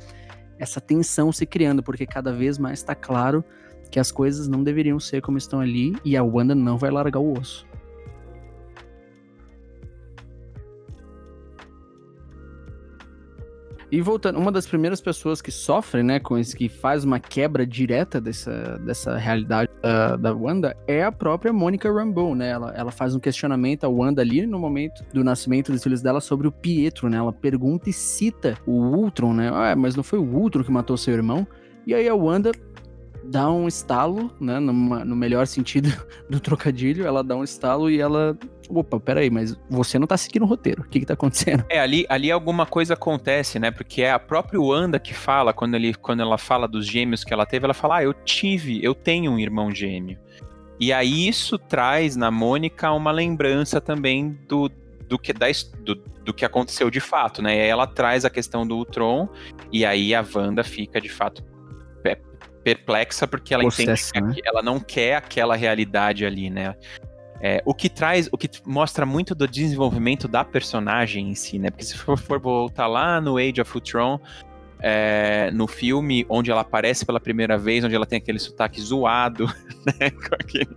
essa 0.61 0.81
tensão 0.81 1.33
se 1.33 1.47
criando, 1.47 1.83
porque 1.83 2.07
cada 2.07 2.33
vez 2.33 2.59
mais 2.59 2.81
está 2.81 2.95
claro 2.95 3.43
que 3.91 3.99
as 3.99 4.13
coisas 4.13 4.47
não 4.47 4.63
deveriam 4.63 5.01
ser 5.01 5.23
como 5.23 5.39
estão 5.39 5.59
ali 5.59 5.97
e 6.05 6.17
a 6.17 6.23
Wanda 6.23 6.55
não 6.55 6.77
vai 6.77 6.91
largar 6.91 7.19
o 7.19 7.33
osso. 7.33 7.67
E 13.93 14.01
voltando, 14.01 14.39
uma 14.39 14.53
das 14.53 14.69
primeiras 14.69 15.01
pessoas 15.01 15.43
que 15.43 15.51
sofre, 15.51 16.03
né, 16.03 16.21
com 16.21 16.39
isso, 16.39 16.57
que 16.57 16.69
faz 16.69 17.03
uma 17.03 17.19
quebra 17.19 17.67
direta 17.67 18.21
dessa, 18.21 18.79
dessa 18.79 19.17
realidade 19.17 19.69
da, 19.83 20.17
da 20.17 20.33
Wanda 20.33 20.77
é 20.87 21.03
a 21.03 21.11
própria 21.11 21.53
Mônica 21.53 21.93
Rambeau, 21.93 22.37
né? 22.37 22.51
Ela, 22.51 22.73
ela 22.77 22.93
faz 22.93 23.17
um 23.17 23.19
questionamento 23.19 23.85
à 23.85 23.89
Wanda 23.89 24.23
ali 24.23 24.47
no 24.47 24.61
momento 24.61 25.05
do 25.13 25.25
nascimento 25.25 25.73
dos 25.73 25.83
filhos 25.83 26.01
dela 26.01 26.21
sobre 26.21 26.47
o 26.47 26.53
Pietro, 26.53 27.09
né? 27.09 27.17
Ela 27.17 27.33
pergunta 27.33 27.91
e 27.91 27.93
cita 27.93 28.57
o 28.65 28.73
Ultron, 28.73 29.35
né? 29.35 29.51
Ah, 29.53 29.75
mas 29.75 29.97
não 29.97 30.05
foi 30.05 30.21
o 30.21 30.25
Ultron 30.25 30.63
que 30.63 30.71
matou 30.71 30.97
seu 30.97 31.15
irmão? 31.15 31.45
E 31.85 31.93
aí 31.93 32.09
a 32.09 32.15
Wanda 32.15 32.53
dá 33.25 33.51
um 33.51 33.69
estalo, 33.69 34.31
né? 34.41 34.59
Numa, 34.59 35.05
no 35.05 35.17
melhor 35.17 35.47
sentido 35.47 35.89
do 36.29 36.41
trocadilho, 36.41 37.07
ela 37.07 37.23
dá 37.23 37.37
um 37.37 37.45
estalo 37.45 37.91
e 37.91 38.01
ela. 38.01 38.37
Opa, 38.69 39.01
peraí, 39.01 39.31
mas 39.31 39.57
você 39.69 39.99
não 39.99 40.07
tá 40.07 40.17
seguindo 40.17 40.43
o 40.43 40.47
roteiro. 40.47 40.83
O 40.83 40.89
que 40.89 41.01
que 41.01 41.07
tá 41.07 41.15
acontecendo? 41.15 41.65
É, 41.69 41.81
ali, 41.81 42.07
ali 42.09 42.31
alguma 42.31 42.65
coisa 42.65 42.95
acontece, 42.95 43.59
né? 43.59 43.71
Porque 43.71 44.03
é 44.03 44.13
a 44.13 44.19
própria 44.19 44.61
Wanda 44.61 44.99
que 44.99 45.13
fala, 45.13 45.53
quando, 45.53 45.75
ele, 45.75 45.93
quando 45.95 46.21
ela 46.21 46.39
fala 46.39 46.69
dos 46.69 46.87
gêmeos 46.87 47.25
que 47.25 47.33
ela 47.33 47.45
teve, 47.45 47.65
ela 47.65 47.75
fala: 47.75 47.99
Ah, 47.99 48.05
eu 48.05 48.13
tive, 48.13 48.83
eu 48.83 48.95
tenho 48.95 49.33
um 49.33 49.39
irmão 49.39 49.75
gêmeo. 49.75 50.19
E 50.79 50.93
aí 50.93 51.29
isso 51.29 51.59
traz 51.59 52.17
na 52.17 52.31
Mônica 52.31 52.91
uma 52.93 53.13
lembrança 53.13 53.83
também 53.83 54.39
do, 54.49 54.71
do 55.07 55.19
que, 55.19 55.31
da, 55.33 55.47
do, 55.85 55.95
do, 56.25 56.33
que 56.33 56.43
aconteceu 56.43 56.89
de 56.89 57.01
fato, 57.01 57.43
né? 57.43 57.55
E 57.55 57.61
aí 57.61 57.69
ela 57.69 57.87
traz 57.87 58.25
a 58.25 58.31
questão 58.31 58.67
do 58.67 58.77
Ultron, 58.77 59.29
e 59.71 59.85
aí 59.85 60.15
a 60.15 60.25
Wanda 60.35 60.65
fica 60.65 60.99
de 60.99 61.11
fato 61.11 61.43
perplexa 62.63 63.27
porque 63.27 63.55
ela 63.55 63.65
entende 63.65 64.13
que 64.13 64.21
né? 64.21 64.35
ela 64.45 64.63
não 64.63 64.79
quer 64.79 65.17
aquela 65.17 65.57
realidade 65.57 66.25
ali, 66.25 66.51
né? 66.51 66.75
É, 67.43 67.63
o 67.65 67.73
que 67.73 67.89
traz, 67.89 68.29
o 68.31 68.37
que 68.37 68.51
mostra 68.67 69.07
muito 69.07 69.35
do 69.35 69.49
desenvolvimento 69.49 70.29
da 70.29 70.45
personagem 70.45 71.31
em 71.31 71.35
si, 71.35 71.59
né? 71.59 71.71
Porque 71.71 71.85
se 71.85 71.97
for, 71.97 72.19
for 72.19 72.39
voltar 72.39 72.87
lá 72.87 73.19
no 73.19 73.39
Age 73.39 73.63
of 73.63 73.75
Ultron, 73.75 74.21
é, 74.83 75.51
no 75.53 75.67
filme 75.67 76.25
onde 76.29 76.51
ela 76.51 76.63
aparece 76.63 77.05
pela 77.05 77.21
primeira 77.21 77.59
vez, 77.59 77.85
onde 77.85 77.95
ela 77.95 78.07
tem 78.07 78.19
aquele 78.19 78.39
sotaque 78.39 78.81
zoado, 78.81 79.47
né? 79.87 80.11
Com 80.11 80.35
aquele, 80.35 80.69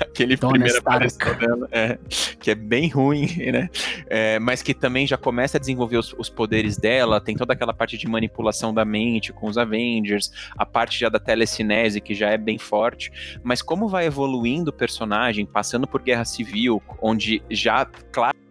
aquele 0.00 0.36
primeiro 0.36 0.78
aparição 0.78 1.34
dela, 1.36 1.68
é, 1.70 1.98
que 2.40 2.50
é 2.50 2.54
bem 2.54 2.88
ruim, 2.88 3.26
né? 3.52 3.70
É, 4.08 4.38
mas 4.38 4.62
que 4.62 4.74
também 4.74 5.06
já 5.06 5.16
começa 5.16 5.56
a 5.58 5.60
desenvolver 5.60 5.96
os, 5.96 6.14
os, 6.18 6.28
poderes 6.28 6.76
dela, 6.76 7.20
tem 7.20 7.36
toda 7.36 7.52
aquela 7.52 7.72
parte 7.72 7.96
de 7.96 8.08
manipulação 8.08 8.72
da 8.72 8.84
mente 8.84 9.32
com 9.32 9.48
os 9.48 9.58
Avengers, 9.58 10.30
a 10.56 10.66
parte 10.66 10.98
já 10.98 11.08
da 11.08 11.18
telecinese, 11.18 12.00
que 12.00 12.14
já 12.14 12.30
é 12.30 12.38
bem 12.38 12.58
forte, 12.58 13.12
mas 13.42 13.62
como 13.62 13.88
vai 13.88 14.06
evoluindo 14.06 14.70
o 14.70 14.72
personagem, 14.72 15.46
passando 15.46 15.86
por 15.86 16.02
Guerra 16.02 16.24
Civil, 16.24 16.82
onde 17.00 17.42
já, 17.50 17.84
claro, 17.84 18.41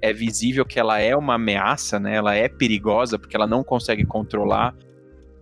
é 0.00 0.12
visível 0.12 0.64
que 0.64 0.78
ela 0.78 0.98
é 0.98 1.16
uma 1.16 1.34
ameaça, 1.34 1.98
né? 1.98 2.16
Ela 2.16 2.34
é 2.34 2.48
perigosa 2.48 3.18
porque 3.18 3.36
ela 3.36 3.46
não 3.46 3.62
consegue 3.62 4.04
controlar 4.04 4.74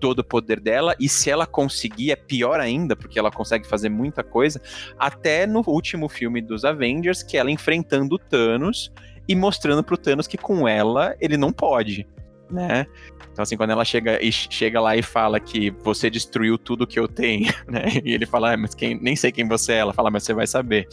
todo 0.03 0.19
o 0.19 0.25
poder 0.25 0.59
dela, 0.59 0.97
e 0.99 1.09
se 1.09 1.31
ela 1.31 1.47
conseguir, 1.47 2.11
é 2.11 2.17
pior 2.17 2.59
ainda, 2.59 2.97
porque 2.97 3.21
ela 3.21 3.31
consegue 3.31 3.65
fazer 3.65 3.89
muita 3.89 4.25
coisa, 4.25 4.61
até 4.99 5.47
no 5.47 5.63
último 5.65 6.09
filme 6.09 6.43
dos 6.43 6.65
Avengers, 6.65 7.23
que 7.23 7.37
ela 7.37 7.53
enfrentando 7.53 8.17
o 8.17 8.19
Thanos 8.19 8.93
e 9.29 9.37
mostrando 9.37 9.85
pro 9.85 9.97
Thanos 9.97 10.27
que 10.27 10.37
com 10.37 10.67
ela 10.67 11.15
ele 11.21 11.37
não 11.37 11.53
pode, 11.53 12.05
né? 12.51 12.85
Então, 13.33 13.45
assim, 13.45 13.57
quando 13.57 13.71
ela 13.71 13.85
chega, 13.85 14.19
chega 14.31 14.81
lá 14.81 14.97
e 14.97 15.03
fala 15.03 15.39
que 15.39 15.71
você 15.71 16.11
destruiu 16.11 16.59
tudo 16.59 16.87
que 16.87 16.99
eu 16.99 17.07
tenho, 17.07 17.53
né? 17.67 17.85
E 18.05 18.13
ele 18.13 18.27
fala, 18.27 18.53
ah, 18.53 18.57
mas 18.57 18.75
quem, 18.75 19.01
nem 19.01 19.15
sei 19.15 19.31
quem 19.31 19.47
você 19.47 19.75
é. 19.75 19.79
Ela 19.79 19.95
fala, 19.95 20.11
mas 20.11 20.25
você 20.25 20.35
vai 20.35 20.47
saber. 20.47 20.87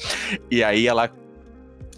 E 0.49 0.63
aí 0.63 0.87
ela 0.87 1.11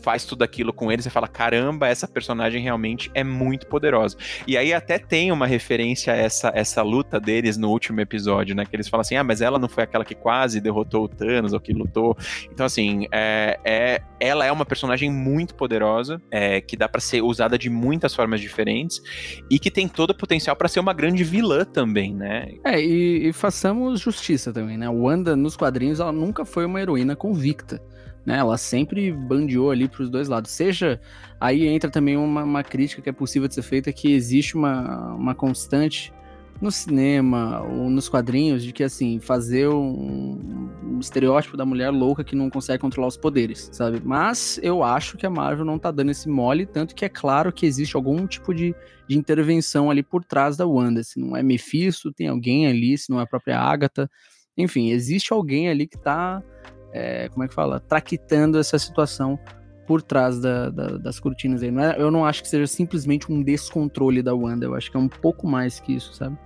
faz 0.02 0.26
tudo 0.26 0.44
aquilo 0.44 0.74
com 0.74 0.92
ele, 0.92 1.02
você 1.02 1.10
fala: 1.10 1.28
caramba, 1.28 1.88
essa 1.88 2.08
personagem 2.08 2.62
realmente 2.62 3.10
é 3.14 3.24
muito 3.24 3.68
poderosa. 3.68 4.18
E 4.48 4.58
aí 4.58 4.74
até 4.74 4.98
tem 4.98 5.32
uma 5.32 5.48
referência 5.48 6.14
a 6.14 6.16
essa, 6.16 6.52
essa 6.54 6.82
luta 6.82 7.20
deles 7.20 7.58
no 7.58 7.70
último 7.70 8.00
episódio, 8.02 8.56
né? 8.56 8.66
Que 8.66 8.76
eles 8.76 8.88
falam 8.88 9.02
assim: 9.02 9.16
ah, 9.16 9.24
mas 9.24 9.42
ela 9.42 9.60
não 9.60 9.70
foi 9.70 9.84
aquela 9.84 10.04
que 10.04 10.16
quase 10.16 10.60
derrotou 10.60 11.06
o 11.06 11.08
Thanos 11.08 11.54
ou 11.54 11.60
que 11.60 11.74
lutou. 11.74 12.18
Então, 12.52 12.66
assim, 12.66 13.08
é, 13.12 13.60
é 13.64 14.02
ela 14.20 14.46
é 14.46 14.52
uma 14.52 14.66
personagem 14.66 15.10
muito 15.10 15.56
poderosa, 15.56 16.22
é, 16.30 16.62
que 16.62 16.78
dá 16.78 16.88
para 16.88 17.02
ser 17.02 17.24
usada 17.24 17.58
de 17.58 17.70
muitas 17.70 18.14
formas 18.14 18.40
diferentes 18.40 19.02
e 19.50 19.58
que 19.58 19.72
tem 19.72 19.88
todo 19.88 20.12
o 20.12 20.16
potencial 20.16 20.56
para 20.56 20.68
ser 20.68 20.80
uma 20.80 20.94
grande 20.94 21.24
vilã 21.24 21.66
também, 21.66 22.14
né? 22.14 22.50
É, 22.64 22.80
e, 22.80 23.30
e 23.30 23.34
façamos 23.34 24.00
justiça 24.00 24.54
também, 24.54 24.78
né? 24.78 24.88
Wanda 24.90 25.36
nos 25.36 25.56
quadrinhos 25.56 26.00
ela 26.00 26.12
nunca 26.12 26.46
foi 26.46 26.66
uma 26.66 26.80
heroína 26.80 27.16
convicta 27.16 27.82
né? 28.26 28.38
Ela 28.38 28.58
sempre 28.58 29.12
bandeou 29.12 29.72
ali 29.72 29.88
para 29.88 30.04
os 30.04 30.10
dois 30.10 30.28
lados. 30.28 30.52
Seja 30.52 31.00
aí 31.40 31.68
entra 31.68 31.90
também 31.90 32.18
uma, 32.18 32.44
uma, 32.44 32.64
crítica 32.64 33.02
que 33.02 33.10
é 33.10 33.14
possível 33.14 33.48
de 33.48 33.56
ser 33.56 33.64
feita 33.64 33.92
que 33.92 34.14
existe 34.14 34.56
uma, 34.56 35.14
uma 35.14 35.36
constante 35.36 36.14
no 36.62 36.72
cinema 36.72 37.64
ou 37.64 37.90
nos 37.90 38.08
quadrinhos 38.08 38.64
de 38.64 38.72
que 38.72 38.84
assim 38.84 39.20
fazer 39.20 39.68
um, 39.68 40.70
um, 40.84 41.00
estereótipo 41.00 41.58
da 41.58 41.66
mulher 41.66 41.90
louca 41.90 42.24
que 42.24 42.36
não 42.36 42.52
consegue 42.52 42.80
controlar 42.80 43.08
os 43.08 43.18
poderes, 43.18 43.68
sabe? 43.74 44.00
Mas 44.06 44.60
eu 44.62 44.84
acho 44.84 45.18
que 45.18 45.26
a 45.26 45.30
Marvel 45.30 45.66
não 45.66 45.80
tá 45.80 45.90
dando 45.90 46.12
esse 46.12 46.30
mole, 46.30 46.68
tanto 46.68 46.94
que 46.94 47.04
é 47.04 47.10
claro 47.10 47.52
que 47.52 47.66
existe 47.66 47.96
algum 47.96 48.28
tipo 48.28 48.54
de, 48.54 48.76
de 49.08 49.18
intervenção 49.18 49.90
ali 49.90 50.04
por 50.04 50.24
trás 50.24 50.56
da 50.56 50.68
Wanda. 50.68 51.04
Se 51.04 51.20
não 51.20 51.36
é 51.36 51.42
Mephisto, 51.42 52.14
tem 52.14 52.28
alguém 52.28 52.68
ali, 52.68 52.96
se 52.96 53.10
não 53.10 53.20
é 53.20 53.24
a 53.24 53.28
própria 53.28 53.60
Agatha. 53.60 54.08
Enfim, 54.56 54.92
existe 54.92 55.34
alguém 55.34 55.68
ali 55.68 55.88
que 55.88 55.98
tá 55.98 56.44
é, 56.94 57.30
como 57.30 57.44
é 57.44 57.48
que 57.48 57.54
fala, 57.54 57.80
traquitando 57.80 58.58
essa 58.58 58.78
situação 58.78 59.40
por 59.88 60.02
trás 60.02 60.40
da, 60.40 60.70
da, 60.70 60.98
das 60.98 61.20
cortinas 61.20 61.64
aí. 61.64 61.72
Não 61.72 61.84
é, 61.84 61.96
eu 62.00 62.10
não 62.10 62.26
acho 62.26 62.42
que 62.42 62.48
seja 62.48 62.68
simplesmente 62.68 63.32
um 63.32 63.42
descontrole 63.42 64.22
da 64.22 64.34
Wanda, 64.34 64.66
eu 64.66 64.76
acho 64.76 64.90
que 64.90 64.98
é 64.98 65.00
um 65.00 65.10
pouco 65.10 65.48
mais 65.48 65.80
que 65.80 65.94
isso, 65.94 66.14
sabe? 66.14 66.38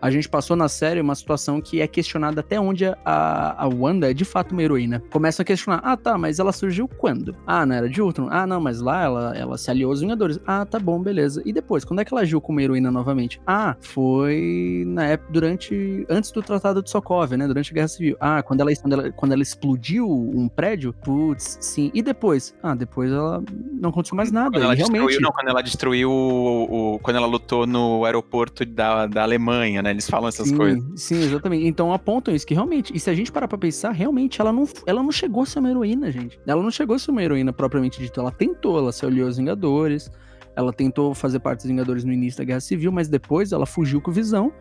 A 0.00 0.10
gente 0.10 0.28
passou 0.28 0.56
na 0.56 0.68
série 0.68 1.00
uma 1.00 1.14
situação 1.14 1.60
que 1.60 1.80
é 1.80 1.86
questionada 1.86 2.40
até 2.40 2.60
onde 2.60 2.86
a, 2.86 2.94
a 3.04 3.68
Wanda 3.68 4.10
é 4.10 4.14
de 4.14 4.24
fato 4.24 4.52
uma 4.52 4.62
heroína. 4.62 5.02
Começam 5.10 5.42
a 5.42 5.46
questionar, 5.46 5.80
ah 5.84 5.96
tá, 5.96 6.16
mas 6.16 6.38
ela 6.38 6.52
surgiu 6.52 6.88
quando? 6.88 7.36
Ah, 7.46 7.66
na 7.66 7.76
Era 7.76 7.88
de 7.88 8.00
Ultron? 8.00 8.28
Ah 8.30 8.46
não, 8.46 8.60
mas 8.60 8.80
lá 8.80 9.02
ela, 9.02 9.36
ela 9.36 9.58
se 9.58 9.70
aliou 9.70 9.90
aos 9.90 10.00
Vingadores. 10.00 10.38
Ah, 10.46 10.64
tá 10.64 10.78
bom, 10.78 11.00
beleza. 11.00 11.42
E 11.44 11.52
depois, 11.52 11.84
quando 11.84 12.00
é 12.00 12.04
que 12.04 12.12
ela 12.12 12.22
agiu 12.22 12.40
como 12.40 12.60
heroína 12.60 12.90
novamente? 12.90 13.40
Ah, 13.46 13.76
foi 13.80 14.84
na 14.86 15.06
época, 15.06 15.32
durante, 15.32 16.06
antes 16.08 16.30
do 16.30 16.42
Tratado 16.42 16.82
de 16.82 16.90
Sokovia, 16.90 17.36
né, 17.36 17.46
durante 17.46 17.70
a 17.70 17.74
Guerra 17.74 17.88
Civil. 17.88 18.16
Ah, 18.20 18.42
quando 18.42 18.60
ela, 18.60 18.74
quando 18.74 18.92
ela, 18.92 19.12
quando 19.12 19.32
ela 19.32 19.42
explodiu 19.42 20.08
um 20.08 20.48
prédio? 20.48 20.92
Putz, 20.92 21.58
sim. 21.60 21.90
E 21.94 22.02
depois? 22.02 22.54
Ah, 22.62 22.74
depois 22.74 23.10
ela 23.10 23.42
não 23.72 23.90
aconteceu 23.90 24.16
mais 24.16 24.32
nada. 24.32 24.50
Quando 24.52 24.64
ela 24.64 24.74
realmente... 24.74 25.06
destruiu, 25.06 25.20
não, 25.20 25.32
quando 25.32 25.48
ela 25.48 25.62
destruiu 25.62 26.10
o, 26.10 26.94
o, 26.94 26.98
quando 27.00 27.16
ela 27.16 27.26
lutou 27.26 27.66
no 27.66 28.04
aeroporto 28.04 28.64
da, 28.64 29.06
da 29.06 29.22
Alemanha, 29.22 29.82
né? 29.82 29.89
Eles 29.90 30.08
falam 30.08 30.28
essas 30.28 30.48
sim, 30.48 30.56
coisas. 30.56 30.82
Sim, 30.96 31.22
exatamente. 31.22 31.66
Então 31.66 31.92
apontam 31.92 32.34
isso, 32.34 32.46
que 32.46 32.54
realmente, 32.54 32.94
e 32.94 33.00
se 33.00 33.10
a 33.10 33.14
gente 33.14 33.30
parar 33.30 33.48
pra 33.48 33.58
pensar, 33.58 33.90
realmente 33.90 34.40
ela 34.40 34.52
não, 34.52 34.66
ela 34.86 35.02
não 35.02 35.12
chegou 35.12 35.42
a 35.42 35.46
ser 35.46 35.58
uma 35.58 35.70
heroína, 35.70 36.10
gente. 36.10 36.40
Ela 36.46 36.62
não 36.62 36.70
chegou 36.70 36.96
a 36.96 36.98
ser 36.98 37.10
uma 37.10 37.22
heroína 37.22 37.52
propriamente 37.52 38.00
dita. 38.00 38.20
Ela 38.20 38.32
tentou, 38.32 38.78
ela 38.78 38.92
se 38.92 39.04
olhou 39.04 39.26
aos 39.26 39.36
Vingadores, 39.36 40.10
ela 40.56 40.72
tentou 40.72 41.14
fazer 41.14 41.40
parte 41.40 41.60
dos 41.60 41.66
Vingadores 41.66 42.04
no 42.04 42.12
início 42.12 42.38
da 42.38 42.44
Guerra 42.44 42.60
Civil, 42.60 42.92
mas 42.92 43.08
depois 43.08 43.52
ela 43.52 43.66
fugiu 43.66 44.00
com 44.00 44.10
visão 44.10 44.52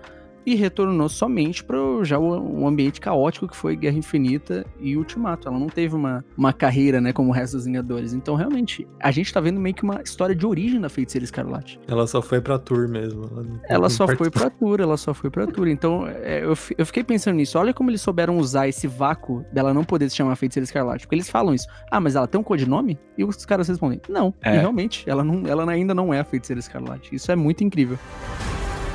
e 0.49 0.55
retornou 0.55 1.07
somente 1.07 1.63
para 1.63 1.77
já 2.01 2.17
o, 2.17 2.65
ambiente 2.65 2.99
caótico 2.99 3.47
que 3.47 3.55
foi 3.55 3.75
Guerra 3.75 3.97
Infinita 3.99 4.65
e 4.79 4.97
Ultimato. 4.97 5.47
Ela 5.47 5.59
não 5.59 5.67
teve 5.67 5.95
uma, 5.95 6.25
uma 6.35 6.51
carreira, 6.51 6.99
né, 6.99 7.13
como 7.13 7.29
o 7.29 7.31
resto 7.31 7.55
dos 7.57 7.65
Vingadores. 7.65 8.13
Então, 8.13 8.33
realmente, 8.33 8.87
a 8.99 9.11
gente 9.11 9.31
tá 9.31 9.39
vendo 9.39 9.59
meio 9.59 9.75
que 9.75 9.83
uma 9.83 10.01
história 10.01 10.35
de 10.35 10.43
origem 10.47 10.81
da 10.81 10.89
Feiticeira 10.89 11.23
Escarlate. 11.23 11.79
Ela 11.87 12.07
só 12.07 12.19
foi 12.19 12.41
pra 12.41 12.57
tour 12.57 12.89
mesmo. 12.89 13.25
Ela, 13.25 13.61
ela 13.69 13.89
só 13.91 14.07
foi 14.07 14.31
pra 14.31 14.49
tour, 14.49 14.79
ela 14.81 14.97
só 14.97 15.13
foi 15.13 15.29
pra 15.29 15.45
tour. 15.45 15.67
Então, 15.67 16.07
é, 16.07 16.43
eu, 16.43 16.57
eu 16.75 16.85
fiquei 16.85 17.03
pensando 17.03 17.35
nisso. 17.35 17.59
Olha 17.59 17.71
como 17.71 17.91
eles 17.91 18.01
souberam 18.01 18.39
usar 18.39 18.67
esse 18.67 18.87
vácuo 18.87 19.45
dela 19.53 19.71
não 19.71 19.83
poder 19.83 20.09
se 20.09 20.15
chamar 20.15 20.35
Feiticeira 20.35 20.63
Escarlate. 20.63 21.05
Porque 21.05 21.15
eles 21.15 21.29
falam 21.29 21.53
isso. 21.53 21.67
Ah, 21.91 22.01
mas 22.01 22.15
ela 22.15 22.27
tem 22.27 22.41
um 22.41 22.43
codinome? 22.43 22.97
E 23.15 23.23
os 23.23 23.45
caras 23.45 23.67
respondem, 23.67 24.01
não. 24.09 24.33
É. 24.41 24.55
E 24.55 24.57
realmente, 24.57 25.07
ela, 25.07 25.23
não, 25.23 25.45
ela 25.45 25.69
ainda 25.71 25.93
não 25.93 26.11
é 26.11 26.19
a 26.19 26.23
Feiticeira 26.23 26.59
Escarlate. 26.59 27.13
Isso 27.13 27.31
é 27.31 27.35
muito 27.35 27.63
incrível. 27.63 27.99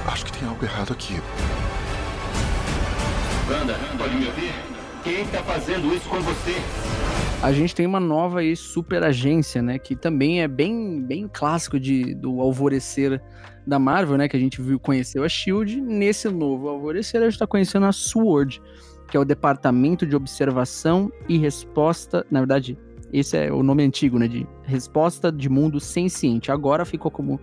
Acho 0.07 0.27
que 0.27 0.39
tem 0.39 0.49
algo 0.49 0.63
errado 0.65 0.93
aqui. 0.93 1.15
Wanda, 3.51 3.75
pode 3.99 4.15
me 4.17 4.27
ouvir? 4.27 4.53
Quem 5.03 5.27
tá 5.27 5.43
fazendo 5.43 5.95
isso 5.95 6.09
com 6.09 6.21
você? 6.21 6.55
A 7.43 7.53
gente 7.53 7.75
tem 7.75 7.87
uma 7.87 8.01
nova 8.01 8.41
aí 8.41 8.57
super 8.57 9.03
agência, 9.03 9.61
né? 9.61 9.79
Que 9.79 9.95
também 9.95 10.43
é 10.43 10.49
bem, 10.49 11.03
bem 11.03 11.29
clássico 11.31 11.79
de, 11.79 12.15
do 12.15 12.41
alvorecer 12.41 13.21
da 13.67 13.79
Marvel, 13.79 14.17
né? 14.17 14.29
Que 14.29 14.37
a 14.37 14.41
gente 14.41 14.61
viu, 14.63 14.79
conheceu 14.79 15.25
a 15.25 15.29
SHIELD. 15.29 15.81
Nesse 15.81 16.29
novo 16.29 16.69
alvorecer, 16.69 17.21
a 17.23 17.29
gente 17.29 17.39
tá 17.39 17.47
conhecendo 17.47 17.87
a 17.87 17.93
SWORD, 17.93 18.63
que 19.11 19.17
é 19.17 19.21
o 19.21 19.25
Departamento 19.25 20.07
de 20.07 20.17
Observação 20.17 21.13
e 21.29 21.37
Resposta. 21.39 22.25
Na 22.31 22.41
verdade, 22.41 22.79
esse 23.13 23.37
é 23.37 23.53
o 23.53 23.63
nome 23.63 23.83
antigo, 23.83 24.19
né? 24.19 24.27
De 24.27 24.47
Resposta 24.63 25.31
de 25.31 25.49
Mundo 25.49 25.81
Senciente. 25.81 26.51
Agora 26.51 26.85
ficou 26.85 27.11
como 27.11 27.39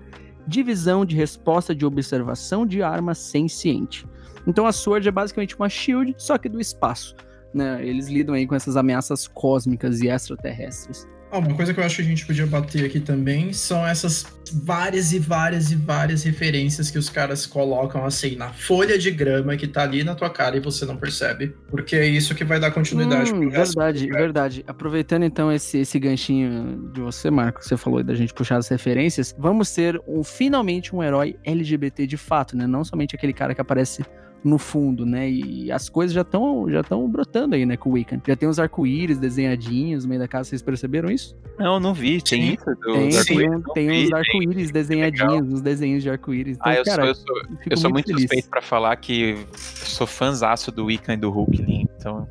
Divisão 0.48 1.06
de 1.06 1.16
Resposta 1.16 1.74
de 1.74 1.86
Observação 1.86 2.66
de 2.66 2.82
Arma 2.82 3.14
Senciente. 3.14 4.06
Então 4.48 4.66
a 4.66 4.72
Sword 4.72 5.08
é 5.08 5.12
basicamente 5.12 5.56
uma 5.56 5.70
shield, 5.70 6.16
só 6.18 6.38
que 6.38 6.50
do 6.50 6.60
espaço. 6.60 7.16
Né? 7.54 7.86
Eles 7.86 8.08
lidam 8.08 8.34
aí 8.34 8.48
com 8.48 8.56
essas 8.56 8.76
ameaças 8.76 9.28
cósmicas 9.28 10.02
e 10.02 10.08
extraterrestres. 10.08 11.08
Ah, 11.32 11.40
uma 11.40 11.56
coisa 11.56 11.74
que 11.74 11.80
eu 11.80 11.84
acho 11.84 11.96
que 11.96 12.02
a 12.02 12.06
gente 12.06 12.26
podia 12.26 12.46
bater 12.46 12.86
aqui 12.86 13.00
também 13.00 13.54
são 13.54 13.88
essas 13.88 14.26
várias 14.52 15.14
e 15.14 15.20
várias 15.20 15.72
e 15.72 15.76
várias 15.76 16.24
referências 16.24 16.92
que 16.92 16.98
os 16.98 17.10
caras 17.10 17.46
colocam 17.46 18.04
assim 18.04 18.36
na 18.36 18.50
folha 18.50 18.98
de 18.98 19.10
grama 19.12 19.56
que 19.56 19.66
tá 19.66 19.84
ali 19.84 20.04
na 20.04 20.14
tua 20.14 20.30
cara 20.30 20.58
e 20.58 20.60
você 20.60 20.86
não 20.86 20.98
percebe. 20.98 21.56
Porque 21.70 21.96
é 21.96 22.06
isso 22.06 22.36
que 22.36 22.44
vai 22.44 22.60
dar 22.60 22.72
continuidade 22.72 23.34
hum, 23.34 23.50
Verdade, 23.50 24.08
verdade. 24.08 24.64
Aproveitando 24.68 25.24
então 25.24 25.50
esse, 25.50 25.78
esse 25.78 25.98
ganchinho 25.98 26.92
de 26.94 27.00
você, 27.00 27.32
Marco, 27.32 27.60
que 27.60 27.66
você 27.66 27.78
falou 27.78 28.04
da 28.04 28.14
gente 28.14 28.34
puxar 28.34 28.58
as 28.58 28.68
referências, 28.68 29.34
vamos 29.38 29.74
ter 29.74 30.02
um, 30.06 30.24
finalmente 30.24 30.94
um 30.94 31.02
herói 31.02 31.38
LGBT 31.46 32.06
de 32.06 32.18
fato, 32.18 32.58
né? 32.58 32.68
Não 32.68 32.84
somente 32.84 33.16
aquele 33.16 33.32
cara 33.32 33.56
que 33.56 33.62
aparece 33.62 34.04
no 34.44 34.58
fundo, 34.58 35.06
né? 35.06 35.30
E 35.30 35.72
as 35.72 35.90
coisas 35.90 36.14
já 36.14 36.22
estão 36.22 36.70
já 36.70 36.82
estão 36.82 37.08
brotando 37.08 37.56
aí, 37.56 37.66
né, 37.66 37.78
com 37.78 37.90
o 37.90 37.94
Wiccan. 37.94 38.22
Já 38.28 38.36
tem 38.36 38.50
os 38.50 38.60
arco-íris 38.60 39.18
desenhadinhos 39.18 40.04
no 40.04 40.10
meio 40.10 40.22
da 40.22 40.28
casa, 40.28 40.50
vocês 40.50 40.62
perceberam 40.62 41.10
isso? 41.10 41.38
Não, 41.60 41.80
não 41.80 41.94
vi. 41.94 42.22
Tem 42.22 42.54
isso? 42.54 42.66
Tem, 42.84 43.10
tem, 43.24 43.50
um, 43.50 43.62
tem 43.62 44.06
uns 44.06 44.14
arco-íris 44.14 44.72
desenhadinhos, 44.72 45.54
uns 45.54 45.62
desenhos 45.62 46.02
de 46.04 46.10
arco-íris. 46.10 46.58
Então, 46.58 46.72
ah, 46.72 46.76
eu 46.76 46.84
cara, 46.84 47.02
sou, 47.02 47.08
eu 47.08 47.16
sou, 47.16 47.58
eu 47.72 47.78
sou 47.78 47.92
muito, 47.92 48.08
muito 48.08 48.22
suspeito 48.22 48.50
pra 48.50 48.62
falar 48.62 48.96
que 48.96 49.38
sou 49.56 50.08
fãzaço 50.08 50.72
do 50.72 50.86
Wiccan 50.86 51.14
e 51.14 51.18
do 51.18 51.30
Hulk, 51.30 51.88
então... 52.00 52.28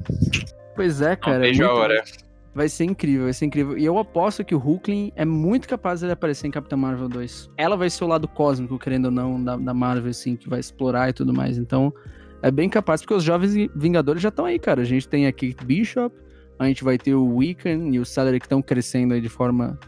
Pois 0.75 1.03
é, 1.03 1.14
cara. 1.14 1.38
Não 1.38 1.44
vejo 1.44 1.62
muito... 1.62 1.77
a 1.77 1.79
hora. 1.79 2.05
Vai 2.53 2.69
ser 2.69 2.85
incrível, 2.85 3.25
vai 3.25 3.33
ser 3.33 3.47
incrível. 3.47 3.79
E 3.79 3.85
eu 3.85 3.97
aposto 3.97 4.45
que 4.45 4.55
o 4.55 4.59
Hulkling 4.59 5.13
é 5.15 5.25
muito 5.25 5.69
capaz 5.69 6.01
de 6.01 6.11
aparecer 6.11 6.49
em 6.49 6.51
Capitã 6.51 6.77
Marvel 6.77 7.09
2. 7.09 7.51
Ela 7.57 7.77
vai 7.77 7.89
ser 7.89 8.03
o 8.03 8.09
lado 8.09 8.27
cósmico, 8.27 8.79
querendo 8.79 9.05
ou 9.07 9.11
não, 9.11 9.43
da, 9.43 9.57
da 9.57 9.73
Marvel, 9.73 10.11
assim, 10.11 10.35
que 10.35 10.49
vai 10.49 10.59
explorar 10.59 11.09
e 11.11 11.13
tudo 11.13 11.33
mais. 11.33 11.59
Então, 11.59 11.95
é 12.43 12.51
bem 12.51 12.69
capaz, 12.69 13.03
porque 13.03 13.15
os 13.15 13.23
jovens 13.23 13.55
Vingadores 13.75 14.21
já 14.21 14.31
estão 14.31 14.47
aí, 14.47 14.59
cara. 14.59 14.83
A 14.83 14.85
gente 14.85 15.09
tem 15.09 15.27
a 15.27 15.33
Kate 15.33 15.65
Bishop, 15.65 16.15
a 16.59 16.67
gente 16.67 16.83
vai 16.83 16.99
ter 16.99 17.15
o 17.15 17.37
Wiccan 17.37 17.89
e 17.93 18.01
o 18.01 18.05
Celery 18.05 18.41
que 18.41 18.47
estão 18.47 18.61
crescendo 18.61 19.15
aí 19.15 19.21
de 19.21 19.29
forma 19.29 19.79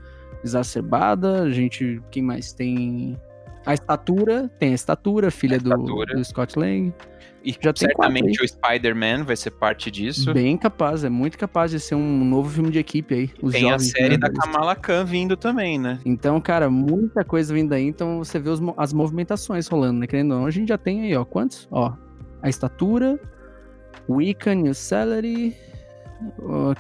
exacerbada. 0.45 1.43
A 1.43 1.51
gente, 1.51 2.01
quem 2.11 2.23
mais 2.23 2.53
tem? 2.53 3.19
A 3.65 3.75
estatura, 3.75 4.51
tem 4.59 4.73
a 4.73 4.75
estatura, 4.75 5.31
filha 5.31 5.55
a 5.55 5.59
estatura. 5.59 6.15
Do, 6.15 6.19
do 6.19 6.25
Scott 6.25 6.59
Lang. 6.59 6.93
E 7.45 7.57
já 7.61 7.73
certamente 7.75 8.43
o 8.43 8.49
Spider-Man 8.49 9.25
vai 9.25 9.35
ser 9.35 9.51
parte 9.51 9.91
disso. 9.91 10.33
Bem 10.33 10.57
capaz, 10.57 11.03
é 11.03 11.09
muito 11.09 11.37
capaz 11.37 11.73
de 11.73 11.81
ser 11.81 11.97
um 11.97 12.25
novo 12.25 12.49
filme 12.49 12.71
de 12.71 12.79
equipe 12.79 13.15
aí. 13.15 13.31
Os 13.43 13.53
tem 13.53 13.71
a 13.71 13.79
série 13.79 14.17
da 14.17 14.31
Kamala 14.31 14.77
Khan 14.77 15.05
vindo 15.05 15.37
também, 15.37 15.79
né? 15.79 15.99
Então, 16.05 16.41
cara, 16.41 16.71
muita 16.71 17.25
coisa 17.25 17.53
vindo 17.53 17.73
aí. 17.73 17.85
Então 17.85 18.19
você 18.19 18.39
vê 18.39 18.49
os, 18.49 18.61
as 18.77 18.93
movimentações 18.93 19.67
rolando, 19.67 20.01
né? 20.01 20.07
Querendo 20.07 20.33
ou 20.33 20.41
não, 20.41 20.47
a 20.47 20.51
gente 20.51 20.69
já 20.69 20.79
tem 20.79 21.03
aí, 21.03 21.17
ó. 21.17 21.25
Quantos? 21.25 21.67
Ó, 21.71 21.93
a 22.41 22.49
estatura, 22.49 23.19
Wiccan 24.09 24.63
o 24.71 24.75
Celery, 24.75 25.57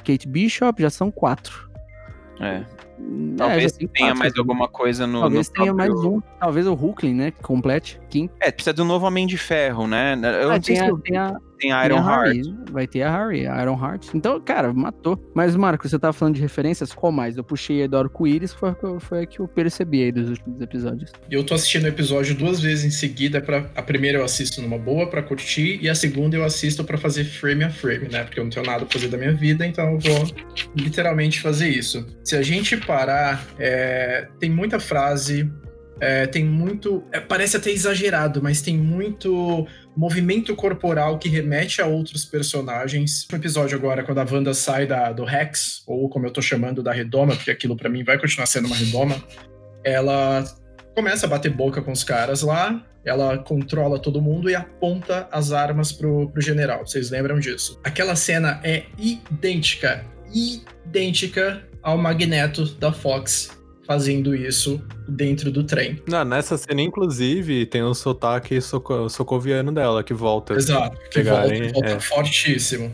Kate 0.04 0.28
Bishop, 0.28 0.80
já 0.80 0.90
são 0.90 1.10
quatro. 1.10 1.68
É. 2.40 2.64
é 2.98 3.36
talvez 3.36 3.78
é, 3.80 3.86
tenha 3.86 4.14
mais 4.14 4.36
alguma 4.36 4.68
coisa 4.68 5.06
no. 5.06 5.20
Talvez 5.20 5.48
no 5.48 5.54
tenha 5.54 5.74
próprio... 5.74 5.94
mais 5.94 6.04
um. 6.04 6.20
Talvez 6.38 6.66
o 6.66 6.74
Hulkling, 6.74 7.14
né? 7.14 7.30
Complete. 7.42 8.00
Quem... 8.10 8.30
É, 8.40 8.50
precisa 8.50 8.74
de 8.74 8.82
um 8.82 8.84
novo 8.84 9.06
Homem 9.06 9.26
de 9.26 9.38
Ferro, 9.38 9.86
né? 9.86 10.18
Eu 10.42 10.50
ah, 10.50 10.60
tem, 10.60 10.80
a, 10.80 10.94
tem, 10.96 11.16
a, 11.16 11.36
tem 11.58 11.72
a 11.72 11.86
Iron 11.86 11.98
Heart. 11.98 12.46
Vai 12.70 12.86
ter 12.86 13.02
a 13.02 13.10
Harry, 13.16 13.46
a 13.46 13.62
Iron 13.62 13.78
Heart. 13.80 14.08
Então, 14.14 14.40
cara, 14.40 14.72
matou. 14.72 15.18
Mas, 15.34 15.54
Marco, 15.54 15.88
você 15.88 15.98
tava 15.98 16.12
falando 16.12 16.34
de 16.34 16.40
referências? 16.40 16.92
Qual 16.92 17.12
mais? 17.12 17.36
Eu 17.36 17.44
puxei 17.44 17.84
a 17.84 17.86
do 17.86 17.96
Arco-Íris, 17.96 18.52
foi, 18.52 18.74
foi 18.98 19.22
a 19.22 19.26
que 19.26 19.40
eu 19.40 19.46
percebi 19.46 20.02
aí 20.02 20.12
dos 20.12 20.28
últimos 20.28 20.60
episódios. 20.60 21.12
Eu 21.30 21.44
tô 21.44 21.54
assistindo 21.54 21.84
o 21.84 21.88
episódio 21.88 22.34
duas 22.34 22.60
vezes 22.60 22.84
em 22.84 22.90
seguida. 22.90 23.40
Pra, 23.40 23.70
a 23.74 23.82
primeira 23.82 24.18
eu 24.18 24.24
assisto 24.24 24.60
numa 24.60 24.78
boa 24.78 25.06
pra 25.06 25.22
curtir, 25.22 25.78
e 25.80 25.88
a 25.88 25.94
segunda 25.94 26.36
eu 26.36 26.44
assisto 26.44 26.82
pra 26.82 26.98
fazer 26.98 27.24
frame 27.24 27.64
a 27.64 27.70
frame, 27.70 28.08
né? 28.08 28.24
Porque 28.24 28.40
eu 28.40 28.44
não 28.44 28.50
tenho 28.50 28.66
nada 28.66 28.84
pra 28.84 28.92
fazer 28.92 29.08
da 29.08 29.16
minha 29.16 29.32
vida, 29.32 29.66
então 29.66 29.92
eu 29.92 29.98
vou 29.98 30.26
literalmente 30.76 31.40
fazer 31.40 31.68
isso. 31.68 32.04
Se 32.24 32.36
a 32.36 32.42
gente 32.42 32.76
parar, 32.84 33.44
é, 33.58 34.28
tem 34.38 34.50
muita 34.50 34.78
frase 34.78 35.50
é, 36.02 36.26
tem 36.26 36.44
muito. 36.44 37.04
É, 37.12 37.20
parece 37.20 37.56
até 37.56 37.70
exagerado, 37.70 38.42
mas 38.42 38.60
tem 38.60 38.76
muito 38.76 39.64
movimento 39.96 40.52
corporal 40.56 41.16
que 41.16 41.28
remete 41.28 41.80
a 41.80 41.86
outros 41.86 42.24
personagens. 42.24 43.24
No 43.30 43.38
episódio 43.38 43.78
agora, 43.78 44.02
quando 44.02 44.18
a 44.18 44.26
Wanda 44.28 44.52
sai 44.52 44.84
da, 44.84 45.12
do 45.12 45.24
Rex, 45.24 45.84
ou 45.86 46.08
como 46.08 46.26
eu 46.26 46.32
tô 46.32 46.42
chamando 46.42 46.82
da 46.82 46.92
Redoma, 46.92 47.36
porque 47.36 47.52
aquilo 47.52 47.76
para 47.76 47.88
mim 47.88 48.02
vai 48.02 48.18
continuar 48.18 48.46
sendo 48.46 48.66
uma 48.66 48.74
Redoma, 48.74 49.14
ela 49.84 50.44
começa 50.92 51.26
a 51.26 51.28
bater 51.28 51.52
boca 51.52 51.80
com 51.80 51.92
os 51.92 52.02
caras 52.02 52.42
lá, 52.42 52.84
ela 53.04 53.38
controla 53.38 53.96
todo 53.96 54.20
mundo 54.20 54.50
e 54.50 54.56
aponta 54.56 55.28
as 55.30 55.52
armas 55.52 55.92
pro, 55.92 56.28
pro 56.30 56.42
general. 56.42 56.84
Vocês 56.84 57.10
lembram 57.10 57.38
disso? 57.38 57.78
Aquela 57.84 58.16
cena 58.16 58.60
é 58.64 58.86
idêntica, 58.98 60.04
idêntica 60.34 61.62
ao 61.82 61.98
Magneto 61.98 62.64
da 62.76 62.92
Fox 62.92 63.50
fazendo 63.86 64.34
isso 64.34 64.80
dentro 65.08 65.50
do 65.50 65.64
trem. 65.64 66.00
Não, 66.08 66.24
nessa 66.24 66.56
cena, 66.56 66.80
inclusive, 66.80 67.66
tem 67.66 67.82
um 67.82 67.94
sotaque 67.94 68.60
soco 68.60 69.08
socoviano 69.08 69.72
dela 69.72 70.02
que 70.02 70.14
volta. 70.14 70.54
Exato, 70.54 70.96
que 71.10 71.22
volta, 71.22 71.72
volta 71.72 71.88
é. 71.88 72.00
fortíssimo. 72.00 72.86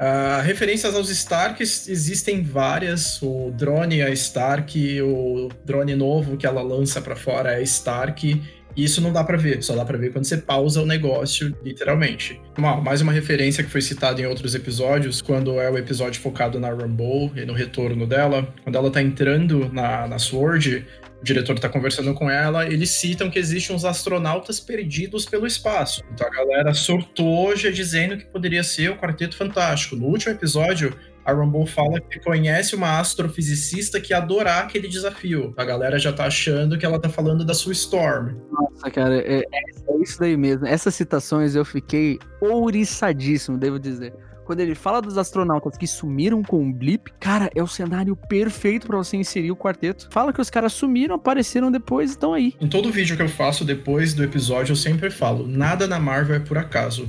Uh, 0.00 0.40
referências 0.42 0.94
aos 0.94 1.10
Starks 1.10 1.86
existem 1.88 2.42
várias. 2.42 3.20
O 3.20 3.50
drone 3.50 4.00
é 4.00 4.10
Stark, 4.12 5.02
o 5.02 5.48
drone 5.64 5.94
novo 5.94 6.38
que 6.38 6.46
ela 6.46 6.62
lança 6.62 7.02
para 7.02 7.14
fora 7.14 7.60
é 7.60 7.62
Stark. 7.62 8.40
Isso 8.76 9.00
não 9.00 9.12
dá 9.12 9.24
para 9.24 9.36
ver, 9.36 9.62
só 9.62 9.74
dá 9.74 9.84
para 9.84 9.98
ver 9.98 10.12
quando 10.12 10.24
você 10.24 10.36
pausa 10.36 10.82
o 10.82 10.86
negócio, 10.86 11.54
literalmente. 11.62 12.40
Mais 12.82 13.00
uma 13.00 13.12
referência 13.12 13.64
que 13.64 13.70
foi 13.70 13.82
citada 13.82 14.20
em 14.20 14.26
outros 14.26 14.54
episódios, 14.54 15.20
quando 15.20 15.60
é 15.60 15.70
o 15.70 15.76
episódio 15.76 16.20
focado 16.20 16.60
na 16.60 16.70
Rumble 16.70 17.32
e 17.36 17.44
no 17.44 17.52
retorno 17.52 18.06
dela, 18.06 18.52
quando 18.62 18.76
ela 18.76 18.90
tá 18.90 19.02
entrando 19.02 19.70
na, 19.72 20.06
na 20.06 20.18
Sword, 20.18 20.86
o 21.20 21.24
diretor 21.24 21.56
está 21.56 21.68
conversando 21.68 22.14
com 22.14 22.30
ela, 22.30 22.66
eles 22.66 22.90
citam 22.90 23.30
que 23.30 23.38
existem 23.38 23.76
uns 23.76 23.84
astronautas 23.84 24.58
perdidos 24.58 25.26
pelo 25.26 25.46
espaço. 25.46 26.02
Então 26.12 26.26
a 26.26 26.30
galera 26.30 26.72
surtou 26.72 27.54
já 27.54 27.70
dizendo 27.70 28.16
que 28.16 28.24
poderia 28.24 28.64
ser 28.64 28.90
o 28.90 28.96
Quarteto 28.96 29.36
Fantástico. 29.36 29.96
No 29.96 30.06
último 30.06 30.32
episódio, 30.32 30.96
a 31.24 31.32
Rumble 31.32 31.66
fala 31.66 32.00
que 32.00 32.18
conhece 32.20 32.74
uma 32.74 32.98
astrofisicista 32.98 34.00
que 34.00 34.12
adorar 34.12 34.64
aquele 34.64 34.88
desafio. 34.88 35.52
A 35.56 35.64
galera 35.64 35.98
já 35.98 36.12
tá 36.12 36.26
achando 36.26 36.78
que 36.78 36.86
ela 36.86 37.00
tá 37.00 37.08
falando 37.08 37.44
da 37.44 37.54
sua 37.54 37.72
Storm. 37.72 38.36
Nossa, 38.50 38.90
cara, 38.90 39.18
é, 39.18 39.40
é 39.40 40.02
isso 40.02 40.18
daí 40.18 40.36
mesmo. 40.36 40.66
Essas 40.66 40.94
citações 40.94 41.54
eu 41.54 41.64
fiquei 41.64 42.18
ouriçadíssimo, 42.40 43.58
devo 43.58 43.78
dizer 43.78 44.12
quando 44.50 44.58
ele 44.58 44.74
fala 44.74 45.00
dos 45.00 45.16
astronautas 45.16 45.78
que 45.78 45.86
sumiram 45.86 46.42
com 46.42 46.60
um 46.60 46.72
blip, 46.72 47.12
cara, 47.20 47.48
é 47.54 47.62
o 47.62 47.68
cenário 47.68 48.16
perfeito 48.16 48.84
para 48.84 48.96
você 48.96 49.16
inserir 49.16 49.52
o 49.52 49.56
quarteto. 49.56 50.08
Fala 50.10 50.32
que 50.32 50.40
os 50.40 50.50
caras 50.50 50.72
sumiram, 50.72 51.14
apareceram 51.14 51.70
depois 51.70 52.10
e 52.10 52.14
estão 52.14 52.34
aí. 52.34 52.54
Em 52.60 52.66
todo 52.66 52.90
vídeo 52.90 53.16
que 53.16 53.22
eu 53.22 53.28
faço 53.28 53.64
depois 53.64 54.12
do 54.12 54.24
episódio, 54.24 54.72
eu 54.72 54.76
sempre 54.76 55.08
falo: 55.08 55.46
nada 55.46 55.86
na 55.86 56.00
Marvel 56.00 56.34
é 56.34 56.40
por 56.40 56.58
acaso. 56.58 57.08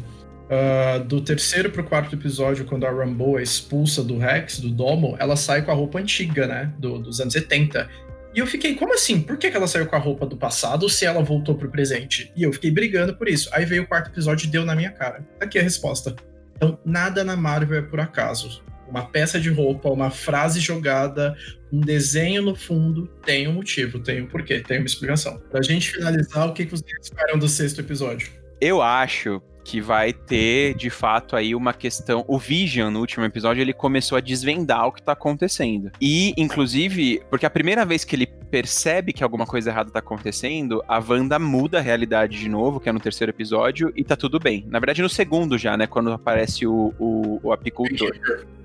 Uh, 0.52 1.02
do 1.06 1.22
terceiro 1.22 1.72
pro 1.72 1.82
quarto 1.82 2.14
episódio, 2.14 2.66
quando 2.66 2.86
a 2.86 2.92
Rambo 2.92 3.40
é 3.40 3.42
expulsa 3.42 4.04
do 4.04 4.18
Rex, 4.18 4.60
do 4.60 4.70
Domo, 4.70 5.16
ela 5.18 5.38
sai 5.38 5.62
com 5.62 5.72
a 5.72 5.74
roupa 5.74 5.98
antiga, 5.98 6.46
né? 6.46 6.74
Do, 6.78 7.00
dos 7.00 7.22
anos 7.22 7.32
70. 7.32 7.88
E 8.36 8.40
eu 8.40 8.46
fiquei, 8.46 8.76
como 8.76 8.94
assim? 8.94 9.22
Por 9.22 9.38
que, 9.38 9.50
que 9.50 9.56
ela 9.56 9.68
saiu 9.68 9.86
com 9.86 9.96
a 9.96 10.00
roupa 10.00 10.26
do 10.26 10.36
passado 10.36 10.90
se 10.90 11.06
ela 11.06 11.24
voltou 11.24 11.56
pro 11.56 11.70
presente? 11.70 12.34
E 12.36 12.44
eu 12.44 12.52
fiquei 12.52 12.70
brigando 12.70 13.16
por 13.16 13.30
isso. 13.30 13.50
Aí 13.54 13.64
veio 13.64 13.84
o 13.84 13.88
quarto 13.88 14.10
episódio 14.10 14.46
e 14.46 14.50
deu 14.50 14.66
na 14.66 14.76
minha 14.76 14.92
cara. 14.92 15.26
Aqui 15.40 15.58
a 15.58 15.64
resposta. 15.64 16.18
Então, 16.58 16.78
nada 16.84 17.24
na 17.24 17.38
Marvel 17.38 17.80
é 17.80 17.82
por 17.82 18.02
acaso. 18.02 18.62
Uma 18.90 19.06
peça 19.06 19.40
de 19.40 19.50
roupa, 19.50 19.90
uma 19.90 20.10
frase 20.10 20.60
jogada, 20.60 21.34
um 21.72 21.80
desenho 21.80 22.42
no 22.42 22.56
fundo 22.56 23.08
tem 23.26 23.48
um 23.48 23.54
motivo, 23.54 24.00
tem 24.00 24.22
um 24.22 24.28
porquê, 24.28 24.60
tem 24.60 24.80
uma 24.80 24.86
explicação. 24.86 25.42
Pra 25.50 25.62
gente 25.62 25.92
finalizar, 25.92 26.50
o 26.50 26.54
que, 26.54 26.66
que 26.66 26.72
vocês 26.72 26.92
esperam 27.02 27.40
do 27.40 27.48
sexto 27.48 27.80
episódio? 27.80 28.30
Eu 28.60 28.82
acho 28.82 29.42
que 29.64 29.80
vai 29.80 30.14
ter, 30.14 30.74
de 30.76 30.90
fato, 30.90 31.36
aí 31.36 31.54
uma 31.56 31.74
questão. 31.74 32.26
O 32.28 32.38
Vision, 32.38 32.92
no 32.92 33.00
último 33.00 33.26
episódio, 33.26 33.62
ele 33.62 33.74
começou 33.74 34.18
a 34.18 34.22
desvendar 34.22 34.88
o 34.88 34.92
que 34.92 35.02
tá 35.02 35.12
acontecendo. 35.14 35.92
E, 36.00 36.34
inclusive, 36.38 37.22
porque 37.30 37.46
a 37.46 37.50
primeira 37.50 37.86
vez 37.86 38.04
que 38.04 38.16
ele 38.16 38.26
percebe 38.26 39.14
que 39.14 39.24
alguma 39.24 39.46
coisa 39.46 39.70
errada 39.70 39.90
tá 39.90 40.00
acontecendo, 40.00 40.84
a 40.88 41.00
Wanda 41.00 41.40
muda 41.40 41.78
a 41.78 41.82
realidade 41.82 42.38
de 42.38 42.50
novo, 42.50 42.80
que 42.80 42.90
é 42.90 42.92
no 42.92 43.00
terceiro 43.00 43.32
episódio, 43.32 43.94
e 43.96 44.04
tá 44.04 44.16
tudo 44.16 44.40
bem. 44.40 44.66
Na 44.68 44.80
verdade, 44.80 45.02
no 45.02 45.10
segundo 45.10 45.58
já, 45.58 45.78
né? 45.78 45.88
Quando 45.88 46.12
aparece 46.12 46.68
o, 46.68 46.94
o, 47.00 47.40
o 47.42 47.52
apicultor. 47.54 48.12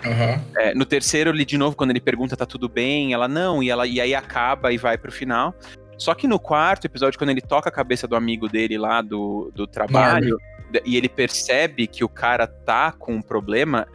Uhum. 0.04 0.42
É, 0.56 0.74
no 0.74 0.85
terceiro, 0.85 1.30
ele, 1.30 1.44
de 1.44 1.56
novo, 1.56 1.76
quando 1.76 1.90
ele 1.90 2.00
pergunta 2.00 2.37
tá 2.37 2.46
tudo 2.46 2.68
bem, 2.68 3.12
ela 3.12 3.28
não, 3.28 3.62
e, 3.62 3.70
ela, 3.70 3.87
e 3.87 4.00
aí 4.00 4.14
acaba 4.14 4.72
e 4.72 4.76
vai 4.76 4.98
pro 4.98 5.12
final. 5.12 5.54
Só 5.98 6.14
que 6.14 6.26
no 6.26 6.38
quarto 6.38 6.85
episódio, 6.85 7.18
quando 7.18 7.30
ele 7.30 7.40
toca 7.40 7.68
a 7.68 7.72
cabeça 7.72 8.06
do 8.06 8.16
amigo 8.16 8.48
dele 8.48 8.76
lá 8.76 9.00
do, 9.00 9.50
do 9.54 9.66
trabalho, 9.66 10.38
e 10.85 10.96
ele 10.96 11.09
percebe 11.09 11.87
que 11.87 12.05
o 12.05 12.09
cara 12.09 12.46
tá 12.46 12.92
com 12.92 13.14
um 13.14 13.22
problema, 13.22 13.87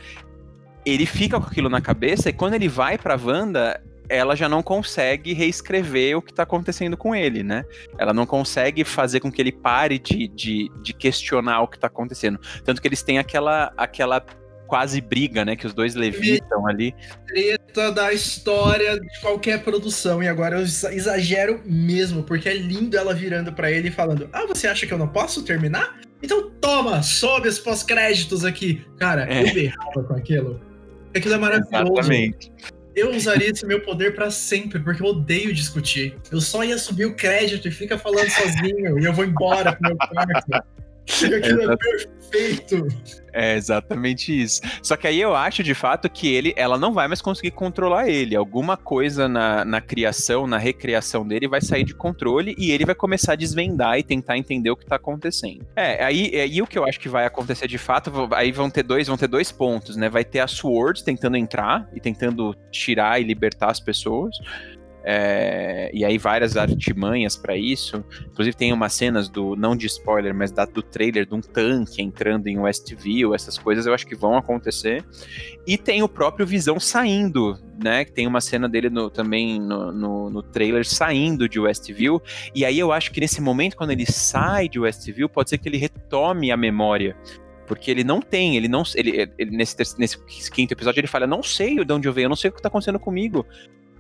ele 0.86 1.06
fica 1.06 1.40
com 1.40 1.48
aquilo 1.48 1.70
na 1.70 1.82
cabeça 1.82 2.30
e 2.30 2.34
quando 2.34 2.54
ele 2.54 2.68
vai 2.68 2.98
pra 2.98 3.16
Wanda, 3.16 3.82
ela 4.10 4.36
já 4.36 4.50
não 4.50 4.62
consegue 4.62 5.34
reescrever 5.34 6.18
o 6.18 6.22
que 6.22 6.34
tá 6.34 6.44
acontecendo 6.44 6.98
com 6.98 7.16
ele, 7.16 7.44
né? 7.44 7.64
Ela 7.98 8.14
não 8.14 8.26
consegue 8.26 8.84
fazer 8.84 9.22
com 9.22 9.32
que 9.32 9.42
ele 9.42 9.54
pare 9.54 9.98
de, 9.98 10.28
de, 10.28 10.70
de 10.82 10.94
questionar 10.94 11.62
o 11.62 11.68
que 11.68 11.80
tá 11.80 11.88
acontecendo. 11.88 12.38
Tanto 12.66 12.82
que 12.82 12.88
eles 12.90 13.02
têm 13.02 13.20
aquela, 13.20 13.72
aquela 13.78 14.22
quase 14.68 15.00
briga, 15.00 15.46
né? 15.46 15.56
Que 15.56 15.66
os 15.66 15.74
dois 15.74 15.96
levitam 15.96 16.68
ali. 16.68 16.94
Treta 17.28 17.92
da 17.92 18.12
história 18.12 19.00
de 19.00 19.22
qualquer 19.22 19.64
produção. 19.64 20.22
E 20.22 20.28
agora 20.28 20.58
eu 20.58 20.62
exagero 20.62 21.62
mesmo, 21.66 22.24
porque 22.24 22.50
é 22.50 22.54
lindo 22.54 22.98
ela 22.98 23.14
virando 23.14 23.54
para 23.54 23.72
ele 23.72 23.88
e 23.88 23.92
falando: 23.92 24.30
Ah, 24.34 24.46
você 24.46 24.68
acha 24.68 24.86
que 24.86 24.94
eu 24.94 24.98
não 24.98 25.08
posso 25.08 25.44
terminar? 25.44 26.00
Então 26.24 26.50
toma, 26.62 27.02
sobe 27.02 27.48
os 27.48 27.60
pós-créditos 27.60 28.46
aqui. 28.46 28.86
Cara, 28.98 29.32
é. 29.32 29.50
eu 29.50 29.54
berrava 29.54 30.04
com 30.04 30.14
aquilo. 30.14 30.62
Aquilo 31.16 31.34
é 31.34 31.38
maravilhoso. 31.38 31.94
Exatamente. 31.94 32.52
Eu 32.96 33.12
usaria 33.12 33.50
esse 33.50 33.66
meu 33.66 33.82
poder 33.82 34.16
para 34.16 34.30
sempre, 34.30 34.80
porque 34.80 35.02
eu 35.02 35.08
odeio 35.08 35.54
discutir. 35.54 36.18
Eu 36.30 36.42
só 36.42 36.64
ia 36.64 36.78
subir 36.78 37.06
o 37.06 37.16
crédito 37.16 37.68
e 37.68 37.72
fica 37.72 37.98
falando 37.98 38.30
sozinho, 38.30 39.00
e 39.00 39.06
eu 39.06 39.14
vou 39.14 39.24
embora 39.24 39.74
pro 39.74 39.90
meu 39.90 39.98
quarto. 39.98 40.68
Aquilo 41.08 41.72
é 41.72 41.78
perfeito. 41.78 42.88
É 43.34 43.56
exatamente 43.56 44.38
isso. 44.40 44.62
Só 44.84 44.98
que 44.98 45.08
aí 45.08 45.20
eu 45.20 45.36
acho 45.36 45.64
de 45.64 45.74
fato 45.74 46.10
que 46.10 46.34
ele, 46.34 46.54
ela 46.58 46.78
não 46.78 46.94
vai 46.94 47.08
mais 47.08 47.22
conseguir 47.22 47.52
controlar 47.52 48.10
ele. 48.10 48.36
Alguma 48.36 48.76
coisa 48.76 49.28
na, 49.28 49.64
na 49.64 49.82
criação, 49.82 50.46
na 50.46 50.58
recriação 50.58 51.26
dele 51.26 51.48
vai 51.48 51.62
sair 51.62 51.84
de 51.84 51.94
controle 51.94 52.56
e 52.58 52.72
ele 52.72 52.86
vai 52.86 52.96
começar 52.96 53.34
a 53.34 53.36
desvendar 53.36 53.98
e 53.98 54.04
tentar 54.04 54.38
entender 54.38 54.70
o 54.70 54.76
que 54.76 54.86
tá 54.86 54.98
acontecendo. 54.98 55.66
É, 55.76 56.04
aí, 56.04 56.36
aí 56.36 56.62
o 56.62 56.68
que 56.68 56.78
eu 56.78 56.86
acho 56.86 57.00
que 57.00 57.10
vai 57.10 57.26
acontecer 57.26 57.68
de 57.68 57.78
fato, 57.78 58.12
aí 58.34 58.52
vão 58.52 58.70
ter 58.70 58.84
dois, 58.84 59.08
vão 59.08 59.18
ter 59.18 59.28
dois 59.28 59.52
pontos, 59.52 59.96
né? 59.96 60.10
Vai 60.10 60.26
ter 60.26 60.40
a 60.40 60.48
Swords 60.48 61.02
tentando 61.02 61.38
entrar 61.38 61.90
e 61.94 62.00
tentando 62.00 62.56
tirar 62.72 63.22
e 63.22 63.24
libertar 63.24 63.72
as 63.72 63.80
pessoas. 63.80 64.38
É, 65.04 65.90
e 65.94 66.06
aí 66.06 66.18
várias 66.18 66.58
artimanhas 66.58 67.36
para 67.36 67.56
isso. 67.56 68.04
Inclusive 68.32 68.56
tem 68.56 68.72
umas 68.72 68.94
cenas 68.94 69.30
do, 69.30 69.56
não 69.56 69.76
de 69.76 69.88
spoiler, 69.88 70.34
mas 70.34 70.52
da, 70.52 70.66
do 70.66 70.82
trailer 70.82 71.26
de 71.26 71.34
um 71.34 71.42
tanque 71.42 72.02
entrando 72.02 72.48
em 72.48 72.60
Westview, 72.60 73.34
essas 73.34 73.58
coisas 73.58 73.86
eu 73.86 73.94
acho 73.94 74.06
que 74.06 74.16
vão 74.16 74.38
acontecer. 74.38 75.04
E 75.66 75.78
tem 75.78 76.04
o 76.04 76.10
próprio 76.10 76.46
Visão 76.46 76.80
saindo, 76.80 77.58
né? 77.82 78.06
Tem 78.06 78.28
uma 78.28 78.42
cena 78.42 78.70
dele 78.70 78.90
no, 78.90 79.10
também 79.10 79.60
no, 79.60 79.92
no, 79.92 80.30
no, 80.30 80.44
trailer 80.44 80.86
saindo 80.86 81.50
de 81.50 81.60
Westview. 81.60 82.22
E 82.54 82.64
aí 82.66 82.78
eu 82.78 82.92
acho 82.92 83.12
que 83.12 83.20
nesse 83.20 83.42
momento, 83.42 83.76
quando 83.76 83.92
ele 83.92 84.06
sai 84.06 84.70
de 84.70 84.80
Westview, 84.80 85.30
pode 85.30 85.50
ser 85.50 85.58
que 85.58 85.68
ele 85.68 85.78
retome 85.78 86.52
a 86.52 86.58
memória 86.58 87.16
porque 87.68 87.90
ele 87.90 88.04
não 88.04 88.22
tem, 88.22 88.58
ele 88.58 88.68
não, 88.68 88.84
ele, 88.96 89.32
ele 89.38 89.52
nesse, 89.52 89.78
nesse, 89.98 90.18
quinto 90.52 90.74
episódio 90.74 91.00
ele 91.00 91.08
fala, 91.08 91.26
não 91.26 91.42
sei 91.42 91.86
de 91.86 91.94
onde 91.94 92.06
eu 92.06 92.12
venho, 92.12 92.26
eu 92.26 92.30
não 92.30 92.36
sei 92.36 92.50
o 92.50 92.52
que 92.52 92.60
está 92.60 92.68
acontecendo 92.68 93.00
comigo. 93.00 93.46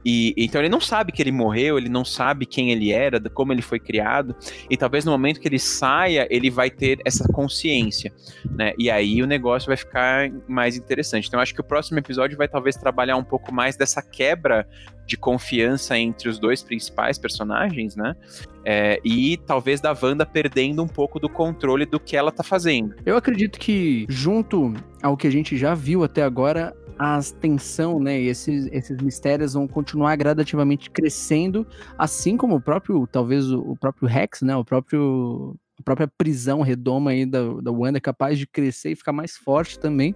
E 0.05 0.33
então 0.37 0.61
ele 0.61 0.69
não 0.69 0.81
sabe 0.81 1.11
que 1.11 1.21
ele 1.21 1.31
morreu, 1.31 1.77
ele 1.77 1.89
não 1.89 2.03
sabe 2.03 2.45
quem 2.45 2.71
ele 2.71 2.91
era, 2.91 3.19
como 3.29 3.53
ele 3.53 3.61
foi 3.61 3.79
criado, 3.79 4.35
e 4.69 4.75
talvez 4.75 5.05
no 5.05 5.11
momento 5.11 5.39
que 5.39 5.47
ele 5.47 5.59
saia, 5.59 6.27
ele 6.29 6.49
vai 6.49 6.69
ter 6.69 6.99
essa 7.05 7.27
consciência, 7.31 8.11
né? 8.49 8.73
E 8.77 8.89
aí 8.89 9.21
o 9.21 9.27
negócio 9.27 9.67
vai 9.67 9.77
ficar 9.77 10.31
mais 10.47 10.75
interessante. 10.75 11.27
Então 11.27 11.39
acho 11.39 11.53
que 11.53 11.61
o 11.61 11.63
próximo 11.63 11.99
episódio 11.99 12.37
vai 12.37 12.47
talvez 12.47 12.75
trabalhar 12.75 13.15
um 13.15 13.23
pouco 13.23 13.53
mais 13.53 13.75
dessa 13.75 14.01
quebra 14.01 14.67
de 15.05 15.17
confiança 15.17 15.97
entre 15.97 16.29
os 16.29 16.39
dois 16.39 16.63
principais 16.63 17.17
personagens, 17.17 17.95
né? 17.95 18.15
É, 18.63 18.99
e 19.03 19.37
talvez 19.37 19.81
da 19.81 19.95
Wanda 19.99 20.25
perdendo 20.25 20.83
um 20.83 20.87
pouco 20.87 21.19
do 21.19 21.27
controle 21.27 21.85
do 21.85 21.99
que 21.99 22.15
ela 22.15 22.31
tá 22.31 22.43
fazendo. 22.43 22.95
Eu 23.05 23.17
acredito 23.17 23.59
que, 23.59 24.05
junto 24.07 24.73
ao 25.01 25.17
que 25.17 25.27
a 25.27 25.31
gente 25.31 25.57
já 25.57 25.73
viu 25.73 26.03
até 26.03 26.21
agora, 26.21 26.75
a 26.99 27.19
tensão, 27.39 27.99
né, 27.99 28.19
esses, 28.21 28.67
esses 28.71 29.01
mistérios 29.01 29.53
vão 29.53 29.67
continuar 29.67 30.15
gradativamente 30.15 30.89
crescendo, 30.91 31.65
assim 31.97 32.37
como 32.37 32.55
o 32.55 32.61
próprio, 32.61 33.07
talvez 33.07 33.51
o, 33.51 33.59
o 33.59 33.75
próprio 33.75 34.07
Rex, 34.07 34.43
né, 34.43 34.55
o 34.55 34.63
próprio 34.63 35.55
a 35.79 35.83
própria 35.83 36.07
prisão 36.07 36.61
redoma 36.61 37.09
aí 37.09 37.25
da, 37.25 37.41
da 37.59 37.71
Wanda 37.71 37.97
é 37.97 38.01
capaz 38.01 38.37
de 38.37 38.45
crescer 38.45 38.91
e 38.91 38.95
ficar 38.95 39.11
mais 39.11 39.35
forte 39.35 39.79
também. 39.79 40.15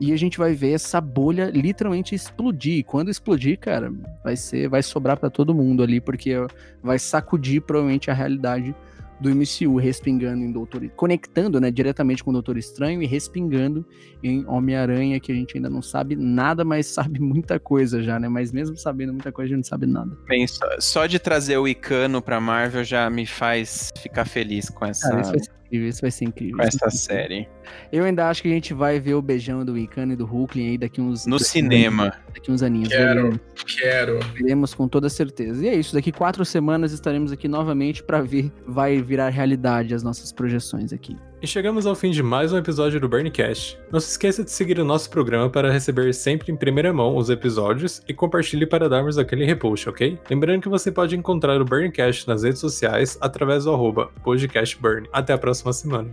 E 0.00 0.12
a 0.12 0.16
gente 0.16 0.38
vai 0.38 0.52
ver 0.52 0.72
essa 0.72 1.00
bolha 1.00 1.50
literalmente 1.50 2.14
explodir. 2.14 2.78
E 2.78 2.82
quando 2.82 3.10
explodir, 3.10 3.58
cara, 3.58 3.92
vai 4.22 4.36
ser, 4.36 4.68
vai 4.68 4.82
sobrar 4.82 5.18
para 5.18 5.30
todo 5.30 5.54
mundo 5.54 5.82
ali, 5.82 6.00
porque 6.00 6.34
vai 6.82 6.98
sacudir 6.98 7.62
provavelmente 7.62 8.10
a 8.10 8.14
realidade 8.14 8.74
do 9.18 9.30
MCU 9.30 9.76
respingando 9.76 10.44
em 10.44 10.52
Doutor 10.52 10.88
conectando, 10.90 11.60
né, 11.60 11.70
diretamente 11.70 12.22
com 12.22 12.30
o 12.30 12.32
Doutor 12.32 12.58
Estranho 12.58 13.02
e 13.02 13.06
respingando 13.06 13.84
em 14.22 14.46
Homem-Aranha, 14.46 15.18
que 15.18 15.32
a 15.32 15.34
gente 15.34 15.56
ainda 15.56 15.70
não 15.70 15.80
sabe 15.80 16.14
nada, 16.14 16.64
mas 16.64 16.86
sabe 16.92 17.18
muita 17.20 17.58
coisa 17.58 18.02
já, 18.02 18.18
né? 18.18 18.28
Mas 18.28 18.52
mesmo 18.52 18.76
sabendo 18.76 19.12
muita 19.12 19.32
coisa, 19.32 19.46
a 19.46 19.56
gente 19.56 19.64
não 19.64 19.68
sabe 19.68 19.86
nada. 19.86 20.16
Bem, 20.28 20.46
só, 20.46 20.66
só 20.78 21.06
de 21.06 21.18
trazer 21.18 21.56
o 21.56 21.66
Icano 21.66 22.20
pra 22.20 22.40
Marvel 22.40 22.84
já 22.84 23.08
me 23.08 23.26
faz 23.26 23.92
ficar 24.02 24.24
feliz 24.24 24.68
com 24.68 24.84
essa. 24.84 25.08
Cara, 25.08 25.32
incrível, 25.66 25.88
isso 25.88 26.00
vai 26.00 26.10
ser 26.10 26.24
incrível. 26.24 26.56
Com 26.56 26.62
essa 26.62 26.90
série. 26.90 27.48
Eu 27.92 28.04
ainda 28.04 28.28
acho 28.28 28.42
que 28.42 28.48
a 28.48 28.52
gente 28.52 28.72
vai 28.72 28.98
ver 28.98 29.14
o 29.14 29.22
beijão 29.22 29.64
do 29.64 29.76
Icano 29.76 30.12
e 30.12 30.16
do 30.16 30.24
Hulkling 30.24 30.70
aí 30.70 30.78
daqui 30.78 31.00
uns. 31.00 31.26
No 31.26 31.38
cinema. 31.38 32.12
Daqui 32.34 32.50
uns 32.50 32.62
aninhos. 32.62 32.88
Quero, 32.88 33.22
veremos. 33.22 33.40
quero. 33.78 34.20
Veremos 34.34 34.74
com 34.74 34.88
toda 34.88 35.08
certeza. 35.08 35.64
E 35.64 35.68
é 35.68 35.74
isso, 35.74 35.94
daqui 35.94 36.12
quatro 36.12 36.44
semanas 36.44 36.92
estaremos 36.92 37.32
aqui 37.32 37.48
novamente 37.48 38.02
para 38.02 38.22
ver, 38.22 38.52
vai 38.66 39.00
virar 39.02 39.28
realidade 39.28 39.94
as 39.94 40.02
nossas 40.02 40.32
projeções 40.32 40.92
aqui. 40.92 41.16
E 41.40 41.46
chegamos 41.46 41.84
ao 41.86 41.94
fim 41.94 42.10
de 42.10 42.22
mais 42.22 42.50
um 42.50 42.56
episódio 42.56 42.98
do 42.98 43.10
Burncast. 43.10 43.78
Não 43.92 44.00
se 44.00 44.08
esqueça 44.08 44.42
de 44.42 44.50
seguir 44.50 44.80
o 44.80 44.84
nosso 44.84 45.10
programa 45.10 45.50
para 45.50 45.70
receber 45.70 46.14
sempre 46.14 46.50
em 46.50 46.56
primeira 46.56 46.94
mão 46.94 47.14
os 47.14 47.28
episódios 47.28 48.00
e 48.08 48.14
compartilhe 48.14 48.64
para 48.64 48.88
darmos 48.88 49.18
aquele 49.18 49.44
repost, 49.44 49.86
ok? 49.86 50.18
Lembrando 50.30 50.62
que 50.62 50.68
você 50.68 50.90
pode 50.90 51.14
encontrar 51.14 51.60
o 51.60 51.64
Burncast 51.64 52.26
nas 52.26 52.42
redes 52.42 52.58
sociais 52.58 53.18
através 53.20 53.64
do 53.64 53.72
arroba 53.72 54.10
podcastburn. 54.24 55.06
Até 55.12 55.34
a 55.34 55.38
próxima 55.38 55.74
semana. 55.74 56.08